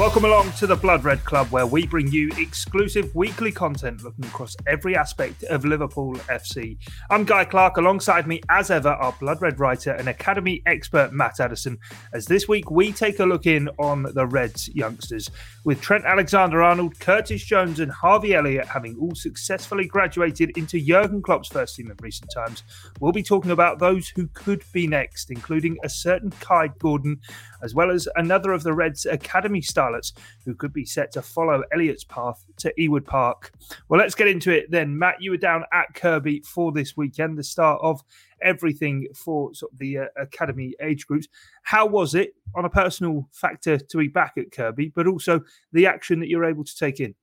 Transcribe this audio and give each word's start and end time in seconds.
Welcome 0.00 0.24
along 0.24 0.52
to 0.52 0.66
the 0.66 0.76
Blood 0.76 1.04
Red 1.04 1.22
Club, 1.26 1.48
where 1.48 1.66
we 1.66 1.86
bring 1.86 2.10
you 2.10 2.30
exclusive 2.38 3.14
weekly 3.14 3.52
content 3.52 4.02
looking 4.02 4.24
across 4.24 4.56
every 4.66 4.96
aspect 4.96 5.42
of 5.42 5.66
Liverpool 5.66 6.14
FC. 6.14 6.78
I'm 7.10 7.24
Guy 7.24 7.44
Clark, 7.44 7.76
alongside 7.76 8.26
me, 8.26 8.40
as 8.48 8.70
ever, 8.70 8.88
our 8.88 9.12
Blood 9.20 9.42
Red 9.42 9.60
writer 9.60 9.92
and 9.92 10.08
Academy 10.08 10.62
expert 10.64 11.12
Matt 11.12 11.38
Addison. 11.38 11.76
As 12.14 12.24
this 12.24 12.48
week 12.48 12.70
we 12.70 12.92
take 12.92 13.20
a 13.20 13.26
look 13.26 13.44
in 13.44 13.68
on 13.78 14.04
the 14.14 14.26
Reds 14.26 14.70
youngsters, 14.74 15.28
with 15.66 15.82
Trent 15.82 16.06
Alexander 16.06 16.62
Arnold, 16.62 16.98
Curtis 16.98 17.44
Jones, 17.44 17.78
and 17.78 17.92
Harvey 17.92 18.34
Elliott 18.34 18.68
having 18.68 18.96
all 18.98 19.14
successfully 19.14 19.86
graduated 19.86 20.56
into 20.56 20.80
Jurgen 20.80 21.20
Klopp's 21.20 21.48
first 21.48 21.76
team 21.76 21.90
in 21.90 21.96
recent 22.00 22.30
times. 22.34 22.62
We'll 23.00 23.12
be 23.12 23.22
talking 23.22 23.50
about 23.50 23.78
those 23.78 24.08
who 24.08 24.28
could 24.28 24.64
be 24.72 24.86
next, 24.86 25.30
including 25.30 25.76
a 25.84 25.90
certain 25.90 26.30
Kaide 26.40 26.78
Gordon, 26.78 27.20
as 27.62 27.74
well 27.74 27.90
as 27.90 28.08
another 28.16 28.52
of 28.52 28.62
the 28.62 28.72
Reds' 28.72 29.06
Academy 29.06 29.60
starlets 29.60 30.12
who 30.44 30.54
could 30.54 30.72
be 30.72 30.84
set 30.84 31.12
to 31.12 31.22
follow 31.22 31.62
Elliott's 31.72 32.04
path 32.04 32.44
to 32.58 32.72
Ewood 32.78 33.04
Park. 33.04 33.52
Well, 33.88 34.00
let's 34.00 34.14
get 34.14 34.28
into 34.28 34.50
it 34.50 34.70
then. 34.70 34.98
Matt, 34.98 35.20
you 35.20 35.30
were 35.30 35.36
down 35.36 35.64
at 35.72 35.94
Kirkby 35.94 36.42
for 36.46 36.72
this 36.72 36.96
weekend, 36.96 37.38
the 37.38 37.44
start 37.44 37.80
of 37.82 38.02
everything 38.42 39.06
for 39.14 39.54
sort 39.54 39.72
of 39.72 39.78
the 39.78 39.98
uh, 39.98 40.04
academy 40.16 40.74
age 40.80 41.06
groups. 41.06 41.28
How 41.62 41.86
was 41.86 42.14
it 42.14 42.34
on 42.54 42.64
a 42.64 42.70
personal 42.70 43.28
factor 43.32 43.78
to 43.78 43.98
be 43.98 44.08
back 44.08 44.34
at 44.38 44.52
Kirkby, 44.52 44.92
but 44.94 45.06
also 45.06 45.40
the 45.72 45.86
action 45.86 46.20
that 46.20 46.28
you're 46.28 46.44
able 46.44 46.64
to 46.64 46.76
take 46.76 47.00
in? 47.00 47.14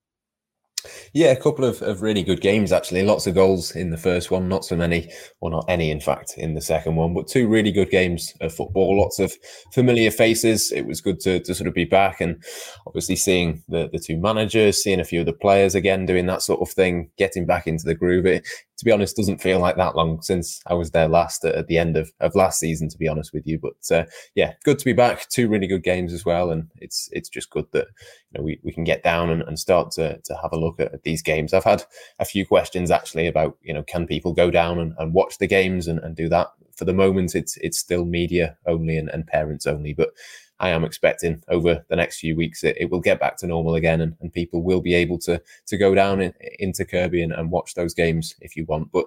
Yeah, 1.13 1.27
a 1.27 1.35
couple 1.35 1.65
of, 1.65 1.81
of 1.81 2.01
really 2.01 2.23
good 2.23 2.41
games 2.41 2.71
actually. 2.71 3.03
Lots 3.03 3.27
of 3.27 3.35
goals 3.35 3.75
in 3.75 3.89
the 3.89 3.97
first 3.97 4.31
one, 4.31 4.47
not 4.47 4.65
so 4.65 4.75
many, 4.75 5.11
or 5.41 5.49
not 5.49 5.65
any, 5.67 5.91
in 5.91 5.99
fact, 5.99 6.33
in 6.37 6.53
the 6.53 6.61
second 6.61 6.95
one. 6.95 7.13
But 7.13 7.27
two 7.27 7.47
really 7.47 7.71
good 7.71 7.89
games 7.89 8.33
of 8.41 8.53
football. 8.53 8.99
Lots 8.99 9.19
of 9.19 9.33
familiar 9.73 10.11
faces. 10.11 10.71
It 10.71 10.85
was 10.85 11.01
good 11.01 11.19
to, 11.21 11.39
to 11.39 11.55
sort 11.55 11.67
of 11.67 11.73
be 11.73 11.85
back, 11.85 12.21
and 12.21 12.43
obviously 12.85 13.15
seeing 13.15 13.63
the 13.67 13.89
the 13.91 13.99
two 13.99 14.17
managers, 14.17 14.81
seeing 14.81 14.99
a 14.99 15.05
few 15.05 15.21
of 15.21 15.25
the 15.25 15.33
players 15.33 15.75
again 15.75 16.05
doing 16.05 16.25
that 16.27 16.41
sort 16.41 16.61
of 16.61 16.69
thing, 16.69 17.09
getting 17.17 17.45
back 17.45 17.67
into 17.67 17.85
the 17.85 17.95
groove. 17.95 18.25
It, 18.25 18.47
to 18.77 18.85
be 18.85 18.91
honest, 18.91 19.15
doesn't 19.15 19.41
feel 19.41 19.59
like 19.59 19.75
that 19.77 19.95
long 19.95 20.21
since 20.21 20.61
I 20.67 20.75
was 20.75 20.91
there 20.91 21.07
last 21.07 21.43
at, 21.43 21.55
at 21.55 21.67
the 21.67 21.77
end 21.77 21.97
of, 21.97 22.11
of 22.19 22.35
last 22.35 22.59
season. 22.59 22.89
To 22.89 22.97
be 22.97 23.07
honest 23.07 23.33
with 23.33 23.47
you, 23.47 23.59
but 23.59 23.95
uh, 23.95 24.05
yeah, 24.35 24.53
good 24.63 24.77
to 24.79 24.85
be 24.85 24.93
back. 24.93 25.27
Two 25.29 25.49
really 25.49 25.67
good 25.67 25.83
games 25.83 26.13
as 26.13 26.25
well, 26.25 26.51
and 26.51 26.69
it's 26.77 27.09
it's 27.11 27.29
just 27.29 27.49
good 27.49 27.65
that 27.71 27.87
you 28.31 28.37
know 28.37 28.43
we, 28.43 28.59
we 28.63 28.71
can 28.71 28.83
get 28.83 29.03
down 29.03 29.29
and, 29.29 29.41
and 29.43 29.57
start 29.57 29.91
to 29.91 30.19
to 30.23 30.35
have 30.41 30.53
a 30.53 30.59
look 30.59 30.79
at, 30.79 30.93
at 30.93 31.03
these 31.03 31.21
games. 31.21 31.53
I've 31.53 31.63
had 31.63 31.83
a 32.19 32.25
few 32.25 32.45
questions 32.45 32.91
actually 32.91 33.27
about 33.27 33.57
you 33.61 33.73
know 33.73 33.83
can 33.83 34.05
people 34.05 34.33
go 34.33 34.51
down 34.51 34.79
and, 34.79 34.93
and 34.99 35.13
watch 35.13 35.39
the 35.39 35.47
games 35.47 35.87
and, 35.87 35.99
and 35.99 36.15
do 36.15 36.29
that. 36.29 36.47
For 36.75 36.85
the 36.85 36.93
moment, 36.93 37.33
it's 37.33 37.57
it's 37.57 37.79
still 37.79 38.05
media 38.05 38.57
only 38.67 38.97
and, 38.97 39.09
and 39.09 39.25
parents 39.25 39.65
only, 39.65 39.93
but 39.93 40.11
I 40.59 40.69
am 40.69 40.83
expecting 40.83 41.43
over 41.49 41.85
the 41.89 41.95
next 41.95 42.19
few 42.19 42.35
weeks 42.35 42.63
it, 42.63 42.77
it 42.79 42.89
will 42.89 42.99
get 42.99 43.19
back 43.19 43.37
to 43.37 43.47
normal 43.47 43.75
again 43.75 44.01
and, 44.01 44.15
and 44.21 44.33
people 44.33 44.63
will 44.63 44.81
be 44.81 44.93
able 44.95 45.19
to 45.19 45.41
to 45.67 45.77
go 45.77 45.93
down 45.93 46.21
in, 46.21 46.33
into 46.59 46.85
Kirkby 46.85 47.21
and, 47.23 47.33
and 47.33 47.51
watch 47.51 47.75
those 47.75 47.93
games 47.93 48.35
if 48.41 48.55
you 48.55 48.65
want. 48.65 48.91
But 48.91 49.05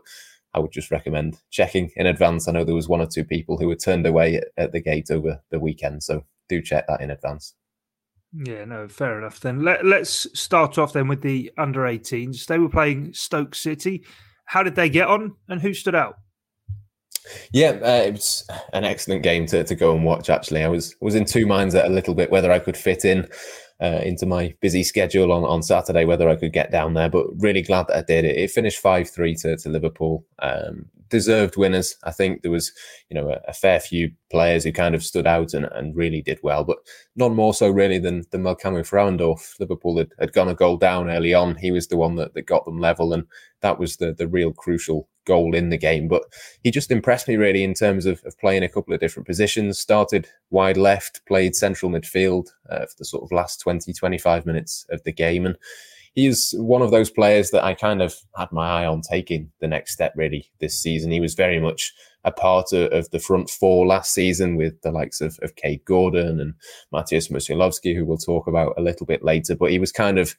I 0.55 0.59
would 0.59 0.73
just 0.73 0.91
recommend 0.91 1.41
checking 1.51 1.91
in 1.97 2.07
advance. 2.07 2.49
I 2.49 2.53
know 2.53 2.65
there 2.65 2.75
was 2.75 2.89
one 2.89 3.01
or 3.01 3.07
two 3.07 3.25
people 3.25 3.57
who 3.57 3.69
were 3.69 3.77
turned 3.77 4.07
away 4.07 4.37
at, 4.37 4.49
at 4.57 4.73
the 4.73 4.81
gate 4.81 5.11
over 5.11 5.41
the 5.51 5.61
weekend, 5.61 6.03
so 6.03 6.25
do 6.49 6.61
check 6.61 6.87
that 6.89 7.01
in 7.01 7.11
advance. 7.11 7.55
Yeah, 8.33 8.65
no, 8.65 8.89
fair 8.89 9.19
enough. 9.19 9.41
Then 9.41 9.65
Let, 9.65 9.85
let's 9.85 10.27
start 10.39 10.79
off 10.79 10.93
then 10.93 11.09
with 11.09 11.23
the 11.23 11.51
under 11.59 11.81
18s. 11.81 12.47
They 12.47 12.59
were 12.59 12.69
playing 12.69 13.13
Stoke 13.13 13.55
City. 13.55 14.05
How 14.45 14.63
did 14.63 14.77
they 14.77 14.89
get 14.89 15.09
on, 15.09 15.35
and 15.49 15.61
who 15.61 15.75
stood 15.75 15.95
out? 15.95 16.17
Yeah, 17.53 17.79
uh, 17.83 18.03
it 18.07 18.13
was 18.13 18.49
an 18.73 18.85
excellent 18.85 19.23
game 19.23 19.47
to, 19.47 19.65
to 19.65 19.75
go 19.75 19.95
and 19.95 20.05
watch. 20.05 20.31
Actually, 20.31 20.65
I 20.65 20.69
was 20.69 20.97
was 21.01 21.15
in 21.15 21.25
two 21.25 21.47
minds 21.47 21.75
a 21.75 21.89
little 21.89 22.15
bit 22.15 22.31
whether 22.31 22.51
I 22.51 22.59
could 22.59 22.77
fit 22.77 23.05
in 23.05 23.29
uh, 23.81 24.01
into 24.03 24.27
my 24.27 24.55
busy 24.61 24.83
schedule 24.83 25.33
on, 25.33 25.45
on 25.45 25.63
Saturday, 25.63 26.05
whether 26.05 26.29
I 26.29 26.37
could 26.37 26.53
get 26.53 26.71
down 26.71 26.95
there. 26.95 27.09
But 27.09 27.27
really 27.39 27.63
glad 27.63 27.87
that 27.89 27.97
I 27.97 28.03
did. 28.03 28.25
It, 28.25 28.37
it 28.37 28.51
finished 28.51 28.79
five 28.79 29.09
three 29.09 29.35
to, 29.37 29.57
to 29.57 29.69
Liverpool. 29.69 30.25
Um, 30.41 30.87
deserved 31.11 31.57
winners. 31.57 31.97
I 32.05 32.13
think 32.13 32.43
there 32.43 32.53
was, 32.53 32.73
you 33.11 33.15
know, 33.17 33.31
a, 33.31 33.41
a, 33.49 33.53
fair 33.53 33.81
few 33.81 34.13
players 34.31 34.63
who 34.63 34.73
kind 34.73 34.95
of 34.95 35.03
stood 35.03 35.27
out 35.27 35.53
and, 35.53 35.67
and 35.73 35.97
really 35.97 36.23
did 36.23 36.39
well, 36.43 36.63
but 36.63 36.79
none 37.17 37.35
more 37.35 37.53
so 37.53 37.69
really 37.69 37.99
than 37.99 38.25
than 38.31 38.45
Melkamu 38.45 38.89
Frauendorf. 38.89 39.59
Liverpool 39.61 39.99
had, 39.99 40.13
had 40.19 40.33
gone 40.33 40.49
a 40.49 40.55
goal 40.55 40.77
down 40.77 41.11
early 41.11 41.35
on. 41.35 41.57
He 41.57 41.73
was 41.73 41.89
the 41.89 41.97
one 41.97 42.15
that, 42.15 42.35
that 42.35 42.43
got 42.43 42.65
them 42.65 42.79
level, 42.79 43.13
and 43.13 43.25
that 43.61 43.79
was 43.79 43.97
the 43.97 44.15
the 44.15 44.29
real 44.29 44.53
crucial 44.53 45.09
goal 45.31 45.55
in 45.55 45.71
the 45.71 45.79
game. 45.79 46.09
But 46.09 46.23
he 46.65 46.73
just 46.73 46.91
impressed 46.91 47.29
me 47.29 47.37
really 47.37 47.63
in 47.63 47.75
terms 47.75 48.05
of, 48.05 48.21
of 48.25 48.37
playing 48.39 48.65
a 48.65 48.69
couple 48.69 48.93
of 48.93 49.01
different 49.01 49.29
positions. 49.29 49.79
Started 49.79 50.29
wide 50.51 50.77
left, 50.77 51.25
played 51.27 51.55
central 51.55 51.93
midfield 51.93 52.49
uh, 52.69 52.87
for 52.87 52.97
the 52.99 53.05
sort 53.05 53.23
of 53.23 53.31
last 53.31 53.61
20, 53.61 53.93
25 53.93 54.45
minutes 54.45 54.87
of 54.91 55.05
the 55.05 55.13
game, 55.13 55.47
and 55.47 55.57
he's 56.15 56.55
one 56.57 56.83
of 56.83 56.91
those 56.91 57.11
players 57.11 57.51
that 57.51 57.65
I 57.65 57.75
kind 57.75 58.03
of 58.03 58.15
had 58.37 58.51
my 58.53 58.83
eye 58.83 58.87
on 58.87 59.01
taking 59.03 59.51
the 59.61 59.69
next 59.69 59.93
step 59.93 60.13
really 60.17 60.51
this 60.61 60.81
season. 60.81 61.11
He 61.11 61.21
was 61.21 61.35
very 61.35 61.61
much 61.61 61.93
a 62.25 62.31
part 62.31 62.73
of, 62.73 62.93
of 62.93 63.11
the 63.11 63.19
front 63.19 63.49
four 63.49 63.87
last 63.87 64.13
season 64.13 64.57
with 64.57 64.81
the 64.83 64.91
likes 64.91 65.21
of, 65.21 65.39
of 65.43 65.57
Kaide 65.57 65.85
Gordon 65.85 66.39
and 66.41 66.55
Mateusz 66.93 67.31
Musialowski, 67.31 67.95
who 67.95 68.05
we'll 68.05 68.19
talk 68.19 68.47
about 68.47 68.75
a 68.77 68.83
little 68.83 69.07
bit 69.07 69.25
later. 69.25 69.55
But 69.55 69.71
he 69.71 69.79
was 69.79 69.93
kind 69.93 70.19
of 70.19 70.35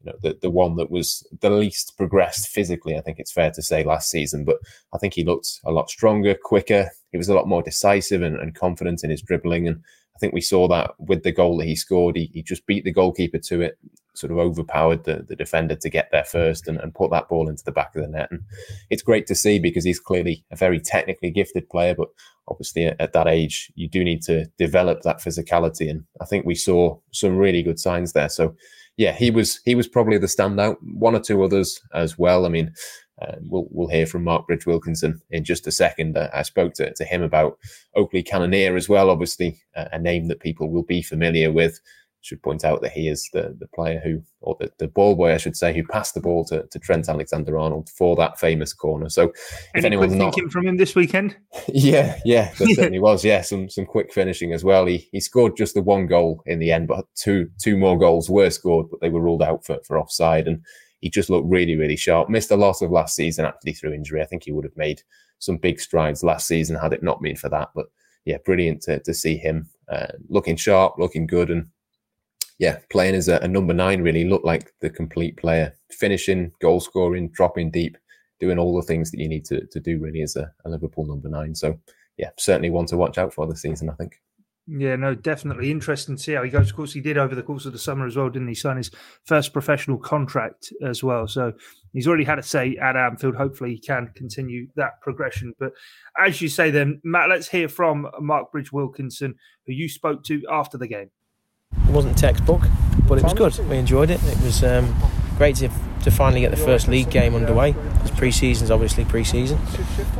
you 0.00 0.10
know, 0.10 0.18
the, 0.22 0.38
the 0.40 0.50
one 0.50 0.76
that 0.76 0.90
was 0.90 1.26
the 1.40 1.50
least 1.50 1.94
progressed 1.98 2.48
physically, 2.48 2.96
I 2.96 3.00
think 3.02 3.18
it's 3.18 3.32
fair 3.32 3.50
to 3.50 3.62
say, 3.62 3.84
last 3.84 4.10
season. 4.10 4.44
But 4.44 4.58
I 4.94 4.98
think 4.98 5.14
he 5.14 5.24
looked 5.24 5.60
a 5.64 5.72
lot 5.72 5.90
stronger, 5.90 6.34
quicker. 6.42 6.90
He 7.12 7.18
was 7.18 7.28
a 7.28 7.34
lot 7.34 7.48
more 7.48 7.62
decisive 7.62 8.22
and, 8.22 8.36
and 8.36 8.54
confident 8.54 9.04
in 9.04 9.10
his 9.10 9.22
dribbling. 9.22 9.68
And 9.68 9.82
I 10.14 10.18
think 10.18 10.32
we 10.32 10.40
saw 10.40 10.68
that 10.68 10.92
with 10.98 11.22
the 11.22 11.32
goal 11.32 11.58
that 11.58 11.66
he 11.66 11.76
scored. 11.76 12.16
He, 12.16 12.30
he 12.32 12.42
just 12.42 12.66
beat 12.66 12.84
the 12.84 12.92
goalkeeper 12.92 13.38
to 13.38 13.60
it, 13.60 13.78
sort 14.16 14.32
of 14.32 14.38
overpowered 14.38 15.04
the, 15.04 15.24
the 15.28 15.36
defender 15.36 15.76
to 15.76 15.90
get 15.90 16.08
there 16.10 16.24
first 16.24 16.68
and, 16.68 16.78
and 16.78 16.94
put 16.94 17.10
that 17.10 17.28
ball 17.28 17.48
into 17.48 17.64
the 17.64 17.72
back 17.72 17.94
of 17.94 18.02
the 18.02 18.08
net. 18.08 18.28
And 18.30 18.42
it's 18.90 19.02
great 19.02 19.26
to 19.28 19.34
see 19.34 19.58
because 19.58 19.84
he's 19.84 20.00
clearly 20.00 20.44
a 20.50 20.56
very 20.56 20.80
technically 20.80 21.30
gifted 21.30 21.68
player, 21.68 21.94
but 21.94 22.08
obviously 22.48 22.86
at, 22.86 23.00
at 23.00 23.12
that 23.12 23.26
age, 23.26 23.72
you 23.74 23.88
do 23.88 24.04
need 24.04 24.22
to 24.22 24.46
develop 24.58 25.02
that 25.02 25.18
physicality. 25.18 25.90
And 25.90 26.04
I 26.20 26.24
think 26.24 26.46
we 26.46 26.54
saw 26.54 26.98
some 27.12 27.36
really 27.36 27.62
good 27.62 27.78
signs 27.78 28.12
there. 28.12 28.28
So 28.28 28.54
yeah, 28.96 29.12
he 29.12 29.30
was 29.30 29.60
he 29.64 29.74
was 29.74 29.88
probably 29.88 30.18
the 30.18 30.26
standout. 30.26 30.76
One 30.94 31.14
or 31.14 31.20
two 31.20 31.42
others 31.42 31.80
as 31.92 32.18
well. 32.18 32.46
I 32.46 32.48
mean, 32.48 32.72
uh, 33.20 33.36
we'll 33.40 33.66
we'll 33.70 33.88
hear 33.88 34.06
from 34.06 34.24
Marc 34.24 34.46
Bridge 34.46 34.66
Wilkinson 34.66 35.20
in 35.30 35.44
just 35.44 35.66
a 35.66 35.72
second. 35.72 36.16
Uh, 36.16 36.30
I 36.32 36.42
spoke 36.42 36.72
to, 36.74 36.92
to 36.94 37.04
him 37.04 37.22
about 37.22 37.58
Oakley 37.94 38.22
Cannonier 38.22 38.74
as 38.74 38.88
well. 38.88 39.10
Obviously, 39.10 39.58
uh, 39.76 39.88
a 39.92 39.98
name 39.98 40.28
that 40.28 40.40
people 40.40 40.70
will 40.70 40.82
be 40.82 41.02
familiar 41.02 41.52
with 41.52 41.78
should 42.26 42.42
point 42.42 42.64
out 42.64 42.82
that 42.82 42.90
he 42.90 43.08
is 43.08 43.30
the, 43.32 43.56
the 43.58 43.68
player 43.68 44.00
who, 44.02 44.20
or 44.40 44.56
the, 44.58 44.70
the 44.78 44.88
ball 44.88 45.14
boy, 45.14 45.32
I 45.32 45.36
should 45.36 45.56
say, 45.56 45.72
who 45.72 45.84
passed 45.84 46.14
the 46.14 46.20
ball 46.20 46.44
to, 46.46 46.66
to 46.66 46.78
Trent 46.80 47.08
Alexander 47.08 47.56
Arnold 47.56 47.88
for 47.96 48.16
that 48.16 48.40
famous 48.40 48.72
corner. 48.72 49.08
So, 49.08 49.32
if 49.74 49.76
Any 49.76 49.86
anyone's 49.86 50.14
not 50.14 50.34
thinking 50.34 50.50
from 50.50 50.66
him 50.66 50.76
this 50.76 50.96
weekend, 50.96 51.36
yeah, 51.68 52.18
yeah, 52.24 52.52
there 52.58 52.68
certainly 52.74 52.98
was. 52.98 53.24
Yeah, 53.24 53.42
some 53.42 53.70
some 53.70 53.86
quick 53.86 54.12
finishing 54.12 54.52
as 54.52 54.64
well. 54.64 54.86
He 54.86 55.08
he 55.12 55.20
scored 55.20 55.56
just 55.56 55.74
the 55.74 55.82
one 55.82 56.06
goal 56.08 56.42
in 56.46 56.58
the 56.58 56.72
end, 56.72 56.88
but 56.88 57.06
two 57.14 57.48
two 57.60 57.76
more 57.76 57.96
goals 57.96 58.28
were 58.28 58.50
scored, 58.50 58.86
but 58.90 59.00
they 59.00 59.08
were 59.08 59.22
ruled 59.22 59.42
out 59.42 59.64
for, 59.64 59.78
for 59.86 59.98
offside. 59.98 60.48
And 60.48 60.64
he 61.00 61.08
just 61.08 61.30
looked 61.30 61.48
really 61.48 61.76
really 61.76 61.96
sharp. 61.96 62.28
Missed 62.28 62.50
a 62.50 62.56
lot 62.56 62.82
of 62.82 62.90
last 62.90 63.14
season 63.14 63.44
actually 63.44 63.74
through 63.74 63.92
injury. 63.92 64.20
I 64.20 64.26
think 64.26 64.42
he 64.44 64.52
would 64.52 64.64
have 64.64 64.76
made 64.76 65.02
some 65.38 65.58
big 65.58 65.78
strides 65.78 66.24
last 66.24 66.48
season 66.48 66.76
had 66.76 66.92
it 66.92 67.02
not 67.02 67.22
been 67.22 67.36
for 67.36 67.48
that. 67.50 67.68
But 67.74 67.86
yeah, 68.24 68.38
brilliant 68.44 68.82
to, 68.82 68.98
to 69.00 69.14
see 69.14 69.36
him 69.36 69.68
uh, 69.88 70.08
looking 70.28 70.56
sharp, 70.56 70.94
looking 70.98 71.26
good, 71.26 71.50
and 71.50 71.68
yeah, 72.58 72.78
playing 72.90 73.14
as 73.14 73.28
a, 73.28 73.38
a, 73.38 73.48
number 73.48 73.74
nine 73.74 74.02
really 74.02 74.24
looked 74.24 74.44
like 74.44 74.72
the 74.80 74.90
complete 74.90 75.36
player, 75.36 75.74
finishing, 75.90 76.52
goal 76.60 76.80
scoring, 76.80 77.28
dropping 77.30 77.70
deep, 77.70 77.98
doing 78.40 78.58
all 78.58 78.74
the 78.74 78.86
things 78.86 79.10
that 79.10 79.20
you 79.20 79.28
need 79.28 79.44
to, 79.46 79.66
to 79.66 79.80
do 79.80 80.00
really 80.00 80.22
as 80.22 80.36
a, 80.36 80.50
a 80.64 80.70
Liverpool 80.70 81.06
number 81.06 81.28
nine. 81.28 81.54
So, 81.54 81.78
yeah, 82.16 82.30
certainly 82.38 82.70
one 82.70 82.86
to 82.86 82.96
watch 82.96 83.18
out 83.18 83.34
for 83.34 83.46
this 83.46 83.62
season, 83.62 83.90
I 83.90 83.94
think. 83.94 84.20
Yeah, 84.68 84.96
no, 84.96 85.14
definitely 85.14 85.70
interesting 85.70 86.16
to 86.16 86.22
see 86.22 86.32
how 86.32 86.42
he 86.42 86.50
goes. 86.50 86.70
Of 86.70 86.76
course, 86.76 86.92
he 86.92 87.00
did 87.00 87.18
over 87.18 87.36
the 87.36 87.42
course 87.42 87.66
of 87.66 87.72
the 87.72 87.78
summer 87.78 88.04
as 88.04 88.16
well, 88.16 88.28
didn't 88.28 88.48
he? 88.48 88.54
Sign 88.54 88.78
his 88.78 88.90
first 89.24 89.52
professional 89.52 89.96
contract 89.96 90.72
as 90.82 91.04
well. 91.04 91.28
So 91.28 91.52
he's 91.92 92.08
already 92.08 92.24
had 92.24 92.40
a 92.40 92.42
say 92.42 92.76
at 92.82 92.96
Anfield. 92.96 93.36
Hopefully, 93.36 93.70
he 93.70 93.78
can 93.78 94.10
continue 94.16 94.66
that 94.74 95.00
progression. 95.02 95.54
But 95.60 95.70
as 96.18 96.42
you 96.42 96.48
say, 96.48 96.72
then, 96.72 97.00
Matt, 97.04 97.28
let's 97.28 97.46
hear 97.46 97.68
from 97.68 98.08
Marc 98.18 98.50
Bridge 98.50 98.72
Wilkinson, 98.72 99.36
who 99.66 99.72
you 99.72 99.88
spoke 99.88 100.24
to 100.24 100.42
after 100.50 100.76
the 100.76 100.88
game. 100.88 101.10
It 101.88 101.92
wasn't 101.92 102.18
textbook, 102.18 102.62
but 103.08 103.18
it 103.18 103.24
was 103.24 103.34
good. 103.34 103.58
We 103.68 103.76
enjoyed 103.76 104.10
it. 104.10 104.22
It 104.24 104.40
was 104.42 104.64
um, 104.64 104.94
great 105.38 105.56
to, 105.56 105.68
to 106.04 106.10
finally 106.10 106.40
get 106.40 106.50
the 106.50 106.56
first 106.56 106.88
league 106.88 107.10
game 107.10 107.34
underway. 107.34 107.72
Because 107.72 108.10
pre-season's 108.10 108.70
obviously 108.70 109.04
pre-season, 109.04 109.58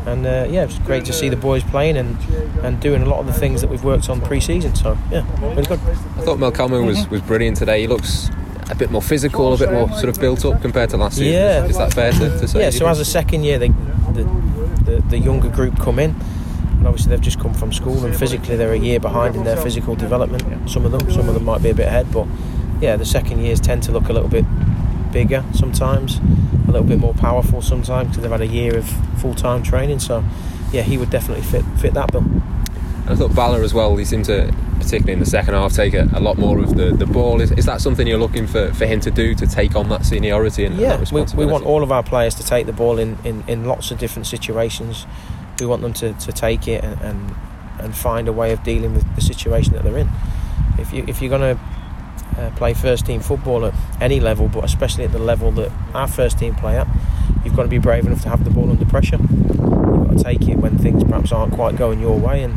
and 0.07 0.27
uh, 0.27 0.47
yeah, 0.49 0.63
it 0.63 0.67
was 0.67 0.79
great 0.81 1.05
to 1.07 1.13
see 1.13 1.29
the 1.29 1.37
boys 1.37 1.63
playing 1.65 1.97
and, 1.97 2.17
and 2.65 2.81
doing 2.81 3.03
a 3.03 3.07
lot 3.07 3.21
of 3.21 3.27
the 3.27 3.33
things 3.33 3.61
that 3.61 3.71
we've 3.71 3.85
worked 3.85 4.09
on 4.09 4.21
pre-season. 4.21 4.75
So 4.75 4.97
yeah, 5.11 5.25
really 5.41 5.67
good. 5.67 5.81
I 5.81 6.23
thought 6.23 6.39
Melkamu 6.39 6.85
was 6.87 7.09
was 7.09 7.21
brilliant 7.23 7.57
today. 7.57 7.81
He 7.81 7.87
looks 7.87 8.31
a 8.71 8.75
bit 8.75 8.91
more 8.91 9.03
physical, 9.03 9.53
a 9.53 9.59
bit 9.59 9.73
more 9.73 9.89
sort 9.91 10.09
of 10.09 10.19
built 10.19 10.45
up 10.45 10.61
compared 10.63 10.91
to 10.91 10.97
last 10.97 11.19
year. 11.19 11.33
Yeah, 11.33 11.65
is 11.67 11.77
that 11.79 11.95
fair 11.95 12.13
to, 12.13 12.19
to 12.19 12.49
say? 12.49 12.61
Yeah. 12.61 12.71
So 12.71 12.87
as 12.89 12.99
a 12.99 13.05
second 13.05 13.45
year, 13.45 13.59
they, 13.59 13.69
the, 13.69 14.25
the 14.85 15.03
the 15.09 15.19
younger 15.19 15.49
group 15.49 15.79
come 15.79 15.99
in. 15.99 16.15
And 16.79 16.87
obviously, 16.87 17.11
they've 17.11 17.21
just 17.21 17.41
come 17.41 17.55
from 17.55 17.73
school, 17.73 18.05
and 18.05 18.17
physically, 18.17 18.57
they're 18.57 18.73
a 18.73 18.79
year 18.79 19.01
behind 19.01 19.35
in 19.35 19.45
their 19.45 19.57
physical 19.57 19.95
development. 19.95 20.71
Some 20.71 20.85
of 20.85 20.93
them, 20.93 21.11
some 21.11 21.29
of 21.29 21.35
them 21.35 21.45
might 21.45 21.63
be 21.63 21.71
a 21.71 21.75
bit 21.75 21.87
ahead, 21.87 22.13
but 22.13 22.27
yeah, 22.81 22.97
the 22.97 23.07
second 23.07 23.41
years 23.41 23.61
tend 23.61 23.83
to 23.85 23.93
look 23.93 24.09
a 24.09 24.13
little 24.13 24.29
bit 24.29 24.45
bigger 25.13 25.43
sometimes, 25.55 26.19
a 26.69 26.73
little 26.73 26.87
bit 26.87 26.99
more 26.99 27.15
powerful 27.15 27.63
sometimes 27.63 28.09
because 28.09 28.23
they've 28.23 28.31
had 28.31 28.41
a 28.41 28.47
year 28.47 28.77
of 28.77 28.87
full 29.21 29.35
time 29.35 29.63
training. 29.63 29.99
So, 29.99 30.23
yeah, 30.73 30.83
he 30.83 30.99
would 30.99 31.11
definitely 31.11 31.45
fit 31.45 31.65
fit 31.79 31.95
that 31.95 32.13
bill. 32.13 32.25
And 33.07 33.11
I 33.11 33.17
thought 33.17 33.35
Bala 33.35 33.61
as 33.61 33.73
well. 33.73 33.97
He 33.97 34.05
seemed 34.05 34.25
to, 34.27 34.53
particularly 34.79 35.13
in 35.13 35.21
the 35.21 35.27
second 35.27 35.55
half, 35.55 35.73
take 35.73 35.95
a, 35.95 36.09
a 36.13 36.21
lot 36.21 36.39
more 36.39 36.59
of 36.59 36.77
the, 36.77 36.91
the 36.91 37.07
ball. 37.07 37.41
Is, 37.41 37.53
is 37.53 37.65
that 37.65 37.81
something 37.81 38.07
you're 38.07 38.19
looking 38.19 38.47
for, 38.47 38.75
for 38.75 38.85
him 38.85 39.01
to 39.01 39.11
do 39.11 39.35
to 39.37 39.47
take 39.47 39.77
on 39.77 39.89
that 39.91 40.05
seniority 40.05 40.65
and 40.65 40.77
yeah? 40.77 40.99
And 40.99 41.11
we, 41.13 41.23
we 41.37 41.47
want 41.47 41.65
all 41.65 41.83
of 41.85 41.93
our 41.93 42.03
players 42.03 42.35
to 42.35 42.43
take 42.45 42.67
the 42.67 42.73
ball 42.73 42.99
in, 42.99 43.17
in, 43.25 43.45
in 43.47 43.65
lots 43.65 43.91
of 43.93 43.99
different 43.99 44.27
situations. 44.27 45.07
We 45.61 45.67
want 45.67 45.83
them 45.83 45.93
to, 45.95 46.13
to 46.13 46.33
take 46.33 46.69
it 46.69 46.85
and, 46.85 47.01
and 47.01 47.35
and 47.79 47.95
find 47.95 48.29
a 48.29 48.33
way 48.33 48.53
of 48.53 48.63
dealing 48.63 48.95
with 48.95 49.15
the 49.15 49.21
situation 49.21 49.75
that 49.75 49.85
they're 49.85 49.99
in. 49.99 50.09
If 50.79 50.93
you 50.93 51.05
if 51.07 51.21
you're 51.21 51.31
going 51.31 51.57
to 51.57 51.63
uh, 52.41 52.51
play 52.57 52.75
first 52.75 53.07
team 53.07 53.21
football 53.21 53.65
at 53.65 53.75
any 54.01 54.21
level, 54.21 54.49
but 54.49 54.65
especially 54.65 55.05
at 55.05 55.13
the 55.13 55.19
level 55.19 55.51
that 55.53 55.73
our 55.95 56.09
first 56.09 56.39
team 56.39 56.55
play 56.55 56.77
at, 56.77 56.87
you've 57.45 57.57
got 57.57 57.63
to 57.63 57.69
be 57.69 57.79
brave 57.79 58.07
enough 58.07 58.23
to 58.23 58.29
have 58.29 58.45
the 58.45 58.51
ball 58.51 58.71
under 58.71 58.85
pressure. 58.85 59.17
You've 59.17 60.09
got 60.09 60.19
to 60.19 60.25
take 60.25 60.49
it 60.49 60.57
when 60.57 60.79
things 60.79 61.05
perhaps 61.05 61.33
aren't 61.33 61.55
quite 61.55 61.77
going 61.77 62.01
your 62.01 62.19
way, 62.19 62.43
and 62.43 62.57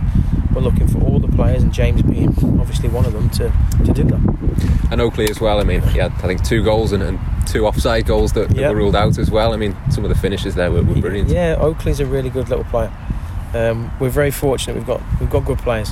we're 0.53 0.61
looking 0.61 0.87
for 0.87 0.99
all 1.01 1.19
the 1.19 1.27
players, 1.29 1.63
and 1.63 1.73
James 1.73 2.01
being 2.01 2.29
obviously 2.59 2.89
one 2.89 3.05
of 3.05 3.13
them, 3.13 3.29
to, 3.31 3.51
to 3.85 3.93
do 3.93 4.03
that. 4.03 4.87
And 4.91 5.01
Oakley 5.01 5.29
as 5.29 5.39
well. 5.39 5.59
I 5.59 5.63
mean, 5.63 5.81
he 5.81 5.99
had 5.99 6.11
I 6.13 6.27
think 6.27 6.43
two 6.43 6.63
goals 6.63 6.91
and, 6.91 7.03
and 7.03 7.19
two 7.47 7.65
offside 7.65 8.05
goals 8.05 8.33
that, 8.33 8.49
that 8.49 8.57
yep. 8.57 8.71
were 8.71 8.77
ruled 8.77 8.95
out 8.95 9.17
as 9.17 9.29
well. 9.29 9.53
I 9.53 9.57
mean, 9.57 9.75
some 9.91 10.03
of 10.03 10.09
the 10.09 10.17
finishes 10.17 10.55
there 10.55 10.71
were, 10.71 10.83
were 10.83 10.95
brilliant. 10.95 11.29
Yeah, 11.29 11.55
Oakley's 11.59 11.99
a 11.99 12.05
really 12.05 12.29
good 12.29 12.49
little 12.49 12.65
player. 12.65 12.91
Um, 13.53 13.91
we're 13.99 14.09
very 14.09 14.31
fortunate. 14.31 14.75
We've 14.75 14.85
got 14.85 15.01
we've 15.19 15.29
got 15.29 15.45
good 15.45 15.59
players 15.59 15.91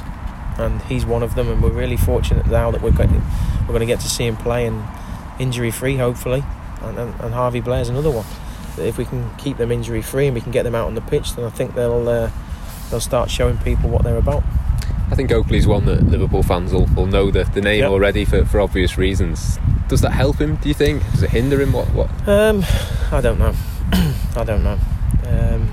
and 0.57 0.81
he's 0.83 1.05
one 1.05 1.23
of 1.23 1.35
them. 1.35 1.49
And 1.49 1.61
we're 1.61 1.69
really 1.69 1.97
fortunate 1.97 2.47
now 2.47 2.71
that 2.71 2.81
we're 2.81 2.91
going 2.91 3.09
to, 3.09 3.21
we're 3.61 3.67
going 3.67 3.79
to 3.81 3.85
get 3.85 3.99
to 4.01 4.09
see 4.09 4.25
him 4.25 4.37
play 4.37 4.65
and 4.65 4.83
injury 5.39 5.71
free, 5.71 5.97
hopefully. 5.97 6.43
And, 6.81 6.97
and, 6.97 7.21
and, 7.21 7.33
Harvey 7.33 7.59
Blair's 7.59 7.89
another 7.89 8.11
one. 8.11 8.25
If 8.77 8.97
we 8.97 9.05
can 9.05 9.35
keep 9.37 9.57
them 9.57 9.71
injury 9.71 10.01
free 10.01 10.27
and 10.27 10.35
we 10.35 10.41
can 10.41 10.51
get 10.51 10.63
them 10.63 10.75
out 10.75 10.87
on 10.87 10.95
the 10.95 11.01
pitch, 11.01 11.35
then 11.35 11.45
I 11.45 11.49
think 11.49 11.73
they'll 11.73 12.07
uh, 12.07 12.31
they'll 12.89 12.99
start 12.99 13.29
showing 13.29 13.57
people 13.57 13.89
what 13.89 14.03
they're 14.03 14.17
about. 14.17 14.43
I 15.09 15.15
think 15.15 15.31
Oakley's 15.31 15.65
one 15.65 15.85
that 15.85 16.03
Liverpool 16.03 16.43
fans 16.43 16.73
will, 16.73 16.85
will 16.87 17.05
know 17.05 17.31
the, 17.31 17.45
the 17.45 17.61
name 17.61 17.79
yep. 17.79 17.89
already 17.89 18.25
for, 18.25 18.45
for 18.45 18.59
obvious 18.59 18.97
reasons. 18.97 19.57
Does 19.87 20.01
that 20.01 20.11
help 20.11 20.39
him? 20.39 20.57
Do 20.57 20.67
you 20.67 20.73
think? 20.73 21.01
Does 21.11 21.23
it 21.23 21.29
hinder 21.29 21.61
him? 21.61 21.71
What? 21.71 21.87
What? 21.93 22.09
Um, 22.27 22.65
I 23.11 23.21
don't 23.21 23.39
know. 23.39 23.53
I 24.35 24.43
don't 24.43 24.63
know. 24.63 24.77
Um, 25.25 25.71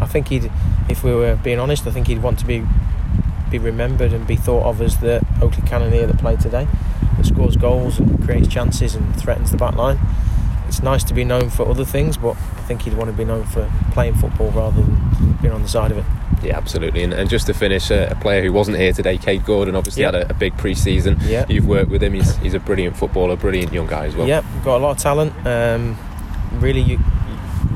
I 0.00 0.06
think 0.06 0.28
he'd, 0.28 0.50
if 0.88 1.02
we 1.02 1.12
were 1.12 1.36
being 1.36 1.58
honest, 1.58 1.86
I 1.86 1.90
think 1.90 2.06
he'd 2.06 2.22
want 2.22 2.38
to 2.38 2.46
be 2.46 2.64
be 3.50 3.58
remembered 3.58 4.12
and 4.12 4.26
be 4.26 4.34
thought 4.34 4.64
of 4.64 4.80
as 4.80 4.98
the 4.98 5.24
Oakley 5.40 5.62
Cannonier 5.62 6.06
that 6.06 6.18
played 6.18 6.40
today, 6.40 6.66
that 7.16 7.24
scores 7.24 7.56
goals 7.56 8.00
and 8.00 8.22
creates 8.24 8.48
chances 8.48 8.96
and 8.96 9.14
threatens 9.16 9.52
the 9.52 9.56
back 9.56 9.76
line. 9.76 9.98
It's 10.74 10.82
nice 10.82 11.04
to 11.04 11.14
be 11.14 11.22
known 11.22 11.50
for 11.50 11.68
other 11.68 11.84
things, 11.84 12.16
but 12.16 12.36
I 12.36 12.62
think 12.66 12.82
he'd 12.82 12.94
want 12.94 13.08
to 13.08 13.16
be 13.16 13.24
known 13.24 13.44
for 13.44 13.70
playing 13.92 14.14
football 14.14 14.50
rather 14.50 14.82
than 14.82 15.38
being 15.40 15.54
on 15.54 15.62
the 15.62 15.68
side 15.68 15.92
of 15.92 15.98
it. 15.98 16.04
Yeah, 16.42 16.56
absolutely. 16.56 17.04
And, 17.04 17.12
and 17.12 17.30
just 17.30 17.46
to 17.46 17.54
finish, 17.54 17.92
uh, 17.92 18.08
a 18.10 18.16
player 18.16 18.42
who 18.42 18.52
wasn't 18.52 18.78
here 18.78 18.92
today, 18.92 19.16
Kaide 19.16 19.44
Gordon, 19.44 19.76
obviously 19.76 20.02
yep. 20.02 20.14
had 20.14 20.22
a, 20.24 20.30
a, 20.30 20.34
big 20.34 20.58
pre-season. 20.58 21.16
Yep. 21.20 21.48
You've 21.48 21.68
worked 21.68 21.92
with 21.92 22.02
him. 22.02 22.14
He's, 22.14 22.34
he's 22.38 22.54
a 22.54 22.58
brilliant 22.58 22.96
footballer, 22.96 23.36
brilliant 23.36 23.72
young 23.72 23.86
guy 23.86 24.06
as 24.06 24.16
well. 24.16 24.26
Yeah, 24.26 24.42
got 24.64 24.78
a 24.78 24.82
lot 24.82 24.90
of 24.90 24.98
talent. 24.98 25.32
Um, 25.46 25.96
really 26.54 26.98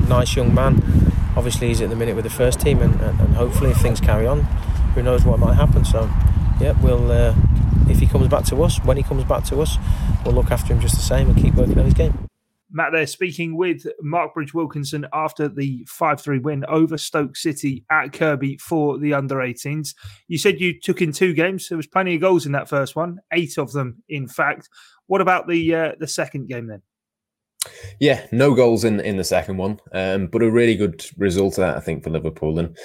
nice 0.09 0.35
young 0.35 0.53
man. 0.53 0.83
Obviously, 1.37 1.69
he's 1.69 1.79
at 1.79 1.89
the 1.89 1.95
minute 1.95 2.17
with 2.17 2.25
the 2.25 2.29
first 2.29 2.59
team, 2.59 2.81
and, 2.81 2.99
and, 2.99 3.17
and 3.21 3.33
hopefully, 3.33 3.69
if 3.69 3.77
things 3.77 4.01
carry 4.01 4.27
on, 4.27 4.41
who 4.93 5.01
knows 5.01 5.23
what 5.23 5.39
might 5.39 5.53
happen. 5.53 5.85
So, 5.85 6.01
yeah, 6.59 6.73
we'll 6.81 7.09
uh, 7.09 7.33
if 7.87 7.99
he 7.99 8.07
comes 8.07 8.27
back 8.27 8.43
to 8.47 8.61
us, 8.61 8.77
when 8.83 8.97
he 8.97 9.03
comes 9.03 9.23
back 9.23 9.45
to 9.45 9.61
us, 9.61 9.77
we'll 10.25 10.35
look 10.35 10.51
after 10.51 10.73
him 10.73 10.81
just 10.81 10.95
the 10.95 11.01
same 11.01 11.29
and 11.29 11.41
keep 11.41 11.53
working 11.53 11.79
on 11.79 11.85
his 11.85 11.93
game. 11.93 12.28
Matt 12.71 12.91
there 12.91 13.07
speaking 13.07 13.57
with 13.57 13.85
Marc 14.01 14.33
Bridge 14.33 14.53
Wilkinson 14.53 15.07
after 15.13 15.47
the 15.47 15.85
5 15.89 16.21
3 16.21 16.39
win 16.39 16.65
over 16.65 16.97
Stoke 16.97 17.35
City 17.35 17.83
at 17.91 18.13
Kirkby 18.13 18.57
for 18.57 18.97
the 18.97 19.13
under 19.13 19.37
18s. 19.37 19.95
You 20.27 20.37
said 20.37 20.59
you 20.59 20.79
took 20.79 21.01
in 21.01 21.11
two 21.11 21.33
games. 21.33 21.67
There 21.67 21.77
was 21.77 21.87
plenty 21.87 22.15
of 22.15 22.21
goals 22.21 22.45
in 22.45 22.51
that 22.53 22.69
first 22.69 22.95
one, 22.95 23.19
eight 23.33 23.57
of 23.57 23.71
them, 23.71 24.03
in 24.09 24.27
fact. 24.27 24.69
What 25.07 25.21
about 25.21 25.47
the 25.47 25.75
uh, 25.75 25.91
the 25.99 26.07
second 26.07 26.47
game 26.47 26.67
then? 26.67 26.81
Yeah, 27.99 28.25
no 28.31 28.53
goals 28.53 28.83
in, 28.83 28.99
in 28.99 29.17
the 29.17 29.23
second 29.23 29.57
one, 29.57 29.79
um, 29.91 30.27
but 30.27 30.41
a 30.41 30.49
really 30.49 30.75
good 30.75 31.05
result, 31.17 31.57
of 31.57 31.61
that, 31.61 31.77
I 31.77 31.79
think, 31.81 32.03
for 32.03 32.09
Liverpool. 32.09 32.57
And 32.57 32.77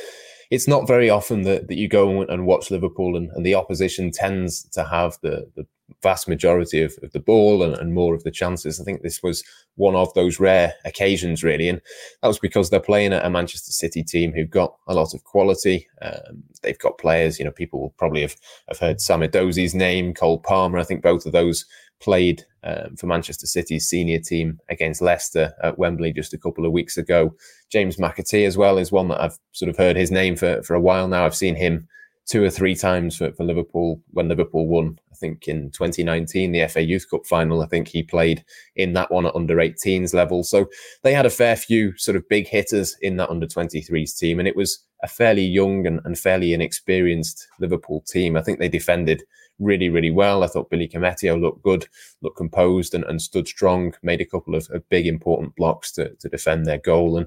it's 0.51 0.69
not 0.69 0.89
very 0.89 1.09
often 1.11 1.43
that, 1.43 1.69
that 1.69 1.77
you 1.77 1.89
go 1.89 2.23
and 2.23 2.47
watch 2.47 2.71
Liverpool 2.71 3.17
and, 3.17 3.31
and 3.33 3.47
the 3.47 3.55
opposition 3.55 4.11
tends 4.11 4.65
to 4.71 4.85
have 4.85 5.17
the, 5.23 5.51
the 5.55 5.67
vast 6.03 6.29
majority 6.29 6.83
of, 6.83 6.95
of 7.03 7.13
the 7.13 7.21
ball 7.21 7.63
and, 7.63 7.75
and, 7.75 7.95
more 7.95 8.15
of 8.15 8.25
the 8.25 8.31
chances. 8.31 8.81
I 8.81 8.85
think 8.85 9.03
this 9.03 9.23
was 9.23 9.45
one 9.77 9.95
of 9.95 10.13
those 10.15 10.41
rare 10.41 10.75
occasions, 10.85 11.43
really. 11.43 11.69
And 11.69 11.81
that 12.23 12.29
was 12.29 12.39
because 12.39 12.71
they're 12.71 12.81
playing 12.81 13.13
at 13.13 13.25
a 13.25 13.31
Manchester 13.31 13.73
City 13.73 14.03
team 14.03 14.33
who've 14.33 14.51
got 14.51 14.75
a 14.87 14.95
lot 14.95 15.15
of 15.15 15.25
quality. 15.25 15.87
Um, 16.03 16.43
they've 16.63 16.79
got 16.79 16.99
players, 16.99 17.39
you 17.39 17.45
know, 17.45 17.51
people 17.51 17.81
will 17.81 17.95
probably 17.99 18.23
have, 18.23 18.37
have 18.69 18.79
heard 18.79 19.01
Sam 19.01 19.21
Edozie's 19.21 19.75
name, 19.75 20.15
Cole 20.15 20.41
Palmer. 20.41 20.79
I 20.79 20.85
think 20.85 21.03
both 21.03 21.27
of 21.27 21.33
those 21.33 21.67
played 22.01 22.45
um, 22.65 22.97
for 22.97 23.07
Manchester 23.07 23.47
City's 23.47 23.89
senior 23.89 24.19
team 24.19 24.59
against 24.69 25.03
Leicester 25.03 25.55
at 25.63 25.79
Wembley 25.79 26.13
just 26.13 26.35
a 26.35 26.39
couple 26.39 26.67
of 26.67 26.73
weeks 26.73 26.97
ago. 26.97 27.35
James 27.71 27.97
McAtee 27.97 28.47
as 28.47 28.57
well 28.57 28.79
is 28.79 28.93
one 28.93 29.09
that 29.09 29.21
I've 29.21 29.39
sort 29.53 29.69
of 29.69 29.77
heard 29.77 29.97
his 29.97 30.11
name 30.11 30.37
for, 30.37 30.63
for 30.63 30.75
a 30.75 30.81
while 30.81 31.09
now. 31.09 31.25
I've 31.25 31.35
seen 31.35 31.57
him 31.57 31.89
two 32.27 32.43
or 32.43 32.51
three 32.51 32.75
times 32.75 33.17
for, 33.17 33.33
for 33.33 33.45
Liverpool 33.45 34.01
when 34.11 34.29
Liverpool 34.29 34.67
won. 34.67 34.99
I 35.13 35.15
think 35.17 35.47
in 35.47 35.71
2019, 35.71 36.53
the 36.53 36.67
FA 36.69 36.83
Youth 36.83 37.09
Cup 37.11 37.27
final, 37.27 37.63
I 37.63 37.67
think 37.67 37.89
he 37.89 38.03
played 38.03 38.45
in 38.77 38.95
that 38.95 39.11
one 39.11 39.27
at 39.27 39.35
under 39.35 39.57
18s 39.57 40.15
level. 40.15 40.43
So 40.43 40.67
they 41.03 41.13
had 41.13 41.27
a 41.27 41.31
fair 41.31 41.55
few 41.57 41.97
sort 41.97 42.17
of 42.17 42.29
big 42.29 42.49
hitters 42.49 42.97
in 43.01 43.17
that 43.17 43.31
under 43.31 43.47
23s 43.47 44.19
team. 44.19 44.39
And 44.39 44.49
it 44.49 44.57
was 44.57 44.85
a 45.03 45.09
fairly 45.09 45.45
young 45.45 45.87
and, 45.87 46.01
and 46.05 46.19
fairly 46.19 46.55
inexperienced 46.55 47.47
Liverpool 47.61 48.01
team. 48.01 48.37
I 48.37 48.43
think 48.43 48.59
they 48.59 48.69
defended 48.69 49.23
really, 49.59 49.89
really 49.89 50.11
well. 50.11 50.43
I 50.43 50.47
thought 50.47 50.71
Billy 50.71 50.89
Koumetio 50.89 51.33
oh, 51.33 51.37
looked 51.37 51.63
good, 51.63 51.87
looked 52.23 52.37
composed 52.37 52.95
and, 52.95 53.05
and 53.05 53.21
stood 53.21 53.47
strong, 53.47 53.95
made 54.03 54.21
a 54.21 54.25
couple 54.25 54.55
of, 54.55 54.69
of, 54.71 54.89
big 54.89 55.07
important 55.07 55.55
blocks 55.57 55.93
to, 55.93 56.15
to 56.17 56.29
defend 56.29 56.67
their 56.67 56.79
goal. 56.79 57.17
And 57.17 57.27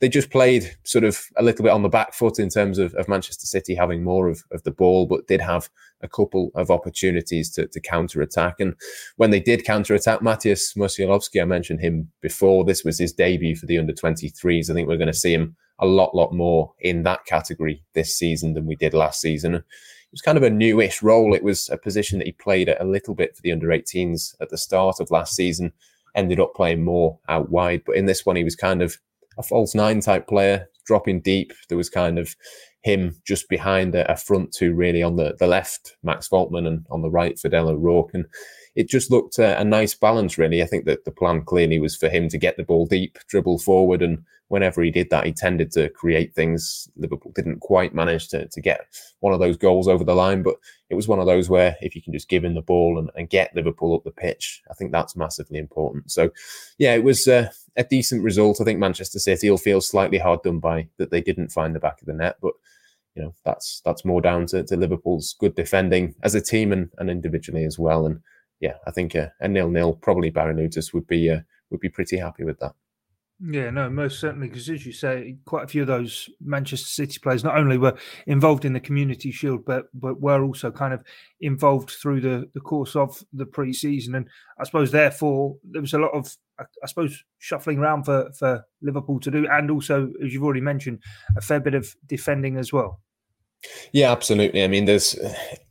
they 0.00 0.08
just 0.08 0.30
played 0.30 0.76
sort 0.84 1.04
of 1.04 1.20
a 1.36 1.42
little 1.42 1.62
bit 1.62 1.72
on 1.72 1.82
the 1.82 1.88
back 1.88 2.14
foot 2.14 2.38
in 2.38 2.48
terms 2.48 2.78
of, 2.78 2.94
of 2.94 3.08
Manchester 3.08 3.46
City 3.46 3.74
having 3.74 4.02
more 4.02 4.28
of, 4.28 4.42
of 4.52 4.62
the 4.64 4.70
ball, 4.70 5.06
but 5.06 5.26
did 5.26 5.40
have 5.40 5.68
a 6.00 6.08
couple 6.08 6.50
of 6.54 6.70
opportunities 6.70 7.50
to, 7.50 7.66
to 7.68 7.80
counter 7.80 8.22
attack. 8.22 8.56
And 8.60 8.74
when 9.16 9.30
they 9.30 9.40
did 9.40 9.64
counter 9.64 9.94
attack, 9.94 10.20
Mateusz 10.20 10.76
Musialowski, 10.76 11.40
I 11.40 11.44
mentioned 11.44 11.80
him 11.80 12.10
before, 12.20 12.64
this 12.64 12.84
was 12.84 12.98
his 12.98 13.12
debut 13.12 13.56
for 13.56 13.66
the 13.66 13.78
under 13.78 13.92
23s. 13.92 14.70
I 14.70 14.74
think 14.74 14.88
we're 14.88 14.96
going 14.96 15.06
to 15.08 15.14
see 15.14 15.34
him 15.34 15.56
a 15.80 15.86
lot, 15.86 16.14
lot 16.14 16.32
more 16.32 16.72
in 16.80 17.04
that 17.04 17.24
category 17.24 17.84
this 17.94 18.16
season 18.16 18.54
than 18.54 18.66
we 18.66 18.74
did 18.74 18.94
last 18.94 19.20
season 19.20 19.62
was 20.12 20.20
kind 20.20 20.38
of 20.38 20.44
a 20.44 20.50
newish 20.50 21.02
role. 21.02 21.34
It 21.34 21.42
was 21.42 21.68
a 21.70 21.76
position 21.76 22.18
that 22.18 22.26
he 22.26 22.32
played 22.32 22.68
a 22.68 22.84
little 22.84 23.14
bit 23.14 23.36
for 23.36 23.42
the 23.42 23.52
under 23.52 23.68
18s 23.68 24.34
at 24.40 24.48
the 24.50 24.58
start 24.58 25.00
of 25.00 25.10
last 25.10 25.34
season, 25.34 25.72
ended 26.14 26.40
up 26.40 26.54
playing 26.54 26.84
more 26.84 27.18
out 27.28 27.50
wide. 27.50 27.82
But 27.84 27.96
in 27.96 28.06
this 28.06 28.24
one, 28.24 28.36
he 28.36 28.44
was 28.44 28.56
kind 28.56 28.82
of 28.82 28.96
a 29.36 29.42
false 29.42 29.74
nine 29.74 30.00
type 30.00 30.26
player, 30.26 30.68
dropping 30.86 31.20
deep. 31.20 31.52
There 31.68 31.78
was 31.78 31.90
kind 31.90 32.18
of 32.18 32.34
him 32.82 33.20
just 33.26 33.48
behind 33.48 33.94
a, 33.94 34.10
a 34.10 34.16
front 34.16 34.52
two, 34.52 34.74
really 34.74 35.02
on 35.02 35.16
the, 35.16 35.36
the 35.38 35.46
left, 35.46 35.96
Max 36.02 36.28
Woltman, 36.28 36.66
and 36.66 36.86
on 36.90 37.02
the 37.02 37.10
right, 37.10 37.38
Fidel 37.38 37.68
O'Rourke. 37.68 38.14
And 38.14 38.26
it 38.78 38.88
just 38.88 39.10
looked 39.10 39.40
a, 39.40 39.60
a, 39.60 39.64
nice 39.64 39.92
balance, 39.92 40.38
really. 40.38 40.62
I 40.62 40.66
think 40.66 40.84
that 40.84 41.04
the 41.04 41.10
plan 41.10 41.42
clearly 41.42 41.80
was 41.80 41.96
for 41.96 42.08
him 42.08 42.28
to 42.28 42.38
get 42.38 42.56
the 42.56 42.62
ball 42.62 42.86
deep, 42.86 43.18
dribble 43.26 43.58
forward, 43.58 44.02
and 44.02 44.22
whenever 44.46 44.84
he 44.84 44.92
did 44.92 45.10
that, 45.10 45.26
he 45.26 45.32
tended 45.32 45.72
to 45.72 45.88
create 45.88 46.32
things. 46.32 46.88
Liverpool 46.96 47.32
didn't 47.34 47.58
quite 47.58 47.92
manage 47.92 48.28
to, 48.28 48.46
to 48.46 48.60
get 48.60 48.82
one 49.18 49.32
of 49.34 49.40
those 49.40 49.56
goals 49.56 49.88
over 49.88 50.04
the 50.04 50.14
line, 50.14 50.44
but 50.44 50.54
it 50.90 50.94
was 50.94 51.08
one 51.08 51.18
of 51.18 51.26
those 51.26 51.50
where 51.50 51.76
if 51.80 51.96
you 51.96 52.00
can 52.00 52.12
just 52.12 52.28
give 52.28 52.44
him 52.44 52.54
the 52.54 52.62
ball 52.62 53.00
and, 53.00 53.10
and 53.16 53.28
get 53.28 53.52
Liverpool 53.52 53.96
up 53.96 54.04
the 54.04 54.12
pitch, 54.12 54.62
I 54.70 54.74
think 54.74 54.92
that's 54.92 55.16
massively 55.16 55.58
important. 55.58 56.12
So, 56.12 56.30
yeah, 56.78 56.94
it 56.94 57.02
was 57.02 57.26
uh, 57.26 57.50
a 57.76 57.82
decent 57.82 58.22
result. 58.22 58.60
I 58.60 58.64
think 58.64 58.78
Manchester 58.78 59.18
City 59.18 59.50
will 59.50 59.58
feel 59.58 59.80
slightly 59.80 60.18
hard 60.18 60.44
done 60.44 60.60
by 60.60 60.86
that 60.98 61.10
they 61.10 61.20
didn't 61.20 61.50
find 61.50 61.74
the 61.74 61.80
back 61.80 62.00
of 62.00 62.06
the 62.06 62.14
net, 62.14 62.36
but 62.40 62.52
you 63.16 63.24
know 63.24 63.34
that's 63.44 63.82
that's 63.84 64.04
more 64.04 64.20
down 64.20 64.46
to, 64.46 64.62
to 64.62 64.76
Liverpool's 64.76 65.34
good 65.40 65.56
defending 65.56 66.14
as 66.22 66.36
a 66.36 66.40
team 66.40 66.70
and, 66.70 66.90
and 66.98 67.10
individually 67.10 67.64
as 67.64 67.76
well. 67.76 68.06
And 68.06 68.20
yeah, 68.60 68.74
I 68.86 68.90
think 68.90 69.14
a, 69.14 69.32
a 69.40 69.48
nil 69.48 69.68
nil 69.70 69.94
probably 69.94 70.30
Barry 70.30 70.68
would 70.92 71.06
be 71.06 71.30
uh, 71.30 71.40
would 71.70 71.80
be 71.80 71.88
pretty 71.88 72.16
happy 72.16 72.44
with 72.44 72.58
that. 72.60 72.74
Yeah, 73.40 73.70
no, 73.70 73.88
most 73.88 74.18
certainly, 74.18 74.48
because 74.48 74.68
as 74.68 74.84
you 74.84 74.92
say, 74.92 75.36
quite 75.44 75.62
a 75.62 75.68
few 75.68 75.82
of 75.82 75.86
those 75.86 76.28
Manchester 76.40 76.88
City 76.88 77.20
players 77.20 77.44
not 77.44 77.56
only 77.56 77.78
were 77.78 77.96
involved 78.26 78.64
in 78.64 78.72
the 78.72 78.80
Community 78.80 79.30
Shield, 79.30 79.64
but 79.64 79.86
but 79.94 80.20
were 80.20 80.42
also 80.42 80.72
kind 80.72 80.92
of 80.92 81.04
involved 81.40 81.90
through 81.90 82.20
the, 82.20 82.50
the 82.54 82.60
course 82.60 82.96
of 82.96 83.22
the 83.32 83.46
pre-season, 83.46 84.16
and 84.16 84.28
I 84.58 84.64
suppose 84.64 84.90
therefore 84.90 85.56
there 85.62 85.80
was 85.80 85.94
a 85.94 85.98
lot 85.98 86.14
of, 86.14 86.36
I, 86.58 86.64
I 86.82 86.86
suppose, 86.86 87.22
shuffling 87.38 87.78
around 87.78 88.04
for 88.04 88.32
for 88.36 88.64
Liverpool 88.82 89.20
to 89.20 89.30
do, 89.30 89.46
and 89.48 89.70
also, 89.70 90.10
as 90.24 90.34
you've 90.34 90.42
already 90.42 90.60
mentioned, 90.60 91.00
a 91.36 91.40
fair 91.40 91.60
bit 91.60 91.74
of 91.74 91.94
defending 92.08 92.56
as 92.56 92.72
well. 92.72 93.00
Yeah, 93.92 94.10
absolutely. 94.10 94.64
I 94.64 94.68
mean, 94.68 94.86
there's 94.86 95.16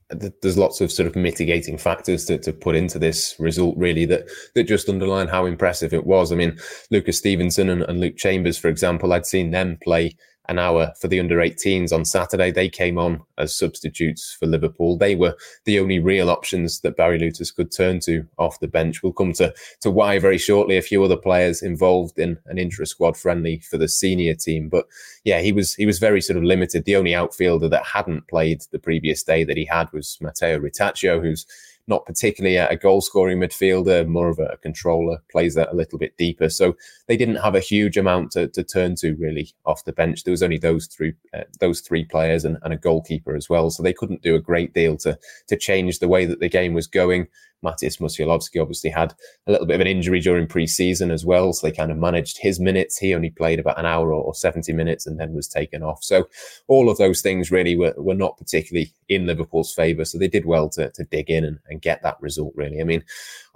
there's 0.09 0.57
lots 0.57 0.79
of 0.79 0.91
sort 0.91 1.07
of 1.07 1.15
mitigating 1.15 1.77
factors 1.77 2.25
to, 2.25 2.37
to 2.37 2.53
put 2.53 2.75
into 2.75 2.97
this 2.97 3.35
result 3.39 3.75
really 3.77 4.05
that 4.05 4.29
that 4.55 4.63
just 4.63 4.87
underline 4.87 5.27
how 5.27 5.45
impressive 5.45 5.93
it 5.93 6.05
was. 6.05 6.31
I 6.31 6.35
mean, 6.35 6.57
Lucas 6.91 7.17
Stephenson 7.17 7.69
and, 7.69 7.81
and 7.83 7.99
Luke 7.99 8.15
Chambers, 8.15 8.57
for 8.57 8.69
example, 8.69 9.11
I'd 9.11 9.25
seen 9.25 9.51
them 9.51 9.77
play 9.83 10.15
an 10.49 10.59
hour 10.59 10.93
for 10.99 11.07
the 11.07 11.19
under 11.19 11.37
18s 11.37 11.91
on 11.91 12.05
Saturday. 12.05 12.51
They 12.51 12.69
came 12.69 12.97
on 12.97 13.21
as 13.37 13.55
substitutes 13.55 14.35
for 14.39 14.45
Liverpool. 14.45 14.97
They 14.97 15.15
were 15.15 15.35
the 15.65 15.79
only 15.79 15.99
real 15.99 16.29
options 16.29 16.81
that 16.81 16.95
Barry 16.95 17.19
Lewtas 17.19 17.53
could 17.53 17.71
turn 17.71 17.99
to 18.01 18.25
off 18.37 18.59
the 18.59 18.67
bench. 18.67 19.03
We'll 19.03 19.13
come 19.13 19.33
to, 19.33 19.53
to 19.81 19.91
why 19.91 20.19
very 20.19 20.37
shortly. 20.37 20.77
A 20.77 20.81
few 20.81 21.03
other 21.03 21.17
players 21.17 21.61
involved 21.61 22.17
in 22.17 22.37
an 22.45 22.57
intra 22.57 22.85
squad 22.85 23.17
friendly 23.17 23.59
for 23.59 23.77
the 23.77 23.87
senior 23.87 24.33
team. 24.33 24.69
But 24.69 24.85
yeah, 25.23 25.41
he 25.41 25.51
was 25.51 25.75
he 25.75 25.85
was 25.85 25.99
very 25.99 26.21
sort 26.21 26.37
of 26.37 26.43
limited. 26.43 26.85
The 26.85 26.95
only 26.95 27.13
outfielder 27.13 27.69
that 27.69 27.85
hadn't 27.85 28.27
played 28.27 28.61
the 28.71 28.79
previous 28.79 29.23
day 29.23 29.43
that 29.43 29.57
he 29.57 29.65
had 29.65 29.91
was 29.91 30.17
Matteo 30.21 30.59
Ritaccio, 30.59 31.21
who's 31.21 31.45
not 31.87 32.05
particularly 32.05 32.57
a 32.57 32.75
goal 32.75 32.99
scoring 32.99 33.39
midfielder, 33.39 34.05
more 34.07 34.29
of 34.29 34.39
a 34.39 34.57
controller, 34.57 35.19
plays 35.31 35.55
that 35.55 35.71
a 35.71 35.75
little 35.75 35.97
bit 35.97 36.17
deeper. 36.17 36.49
So 36.49 36.75
they 37.07 37.15
didn't 37.15 37.37
have 37.37 37.55
a 37.55 37.61
huge 37.61 37.97
amount 37.97 38.31
to, 38.31 38.47
to 38.49 38.63
turn 38.63 38.95
to 38.95 39.15
really 39.15 39.53
off 39.65 39.85
the 39.85 39.93
bench. 39.93 40.23
There 40.23 40.31
was 40.31 40.43
only 40.43 40.57
those 40.57 40.87
three 40.87 41.13
uh, 41.33 41.43
those 41.59 41.79
three 41.79 42.03
players 42.03 42.43
and, 42.43 42.57
and, 42.63 42.73
a 42.73 42.77
goalkeeper 42.77 43.35
as 43.35 43.49
well. 43.49 43.69
So 43.69 43.81
they 43.81 43.93
couldn't 43.93 44.21
do 44.21 44.35
a 44.35 44.41
great 44.41 44.73
deal 44.73 44.97
to 44.97 45.17
to 45.47 45.55
change 45.55 45.99
the 45.99 46.09
way 46.09 46.25
that 46.25 46.41
the 46.41 46.49
game 46.49 46.73
was 46.73 46.87
going. 46.87 47.27
Mateusz 47.65 47.99
Musialowski 47.99 48.61
obviously 48.61 48.89
had 48.89 49.13
a 49.47 49.51
little 49.51 49.65
bit 49.65 49.75
of 49.75 49.81
an 49.81 49.87
injury 49.87 50.19
during 50.19 50.47
pre-season 50.47 51.11
as 51.11 51.25
well, 51.25 51.53
so 51.53 51.65
they 51.65 51.75
kind 51.75 51.91
of 51.91 51.97
managed 51.97 52.37
his 52.39 52.59
minutes. 52.59 52.97
He 52.97 53.15
only 53.15 53.29
played 53.29 53.59
about 53.59 53.79
an 53.79 53.85
hour 53.85 54.13
or 54.13 54.33
70 54.33 54.71
minutes 54.73 55.07
and 55.07 55.19
then 55.19 55.33
was 55.33 55.47
taken 55.47 55.83
off. 55.83 56.03
So 56.03 56.27
all 56.67 56.89
of 56.89 56.97
those 56.97 57.21
things 57.21 57.51
really 57.51 57.75
were, 57.75 57.93
were 57.97 58.13
not 58.13 58.37
particularly 58.37 58.93
in 59.09 59.25
Liverpool's 59.25 59.73
favour. 59.73 60.05
So 60.05 60.17
they 60.17 60.27
did 60.27 60.45
well 60.45 60.69
to, 60.69 60.91
to 60.91 61.03
dig 61.05 61.29
in 61.29 61.43
and, 61.43 61.59
and 61.67 61.81
get 61.81 62.03
that 62.03 62.17
result, 62.21 62.53
really. 62.55 62.79
I 62.79 62.83
mean, 62.83 63.03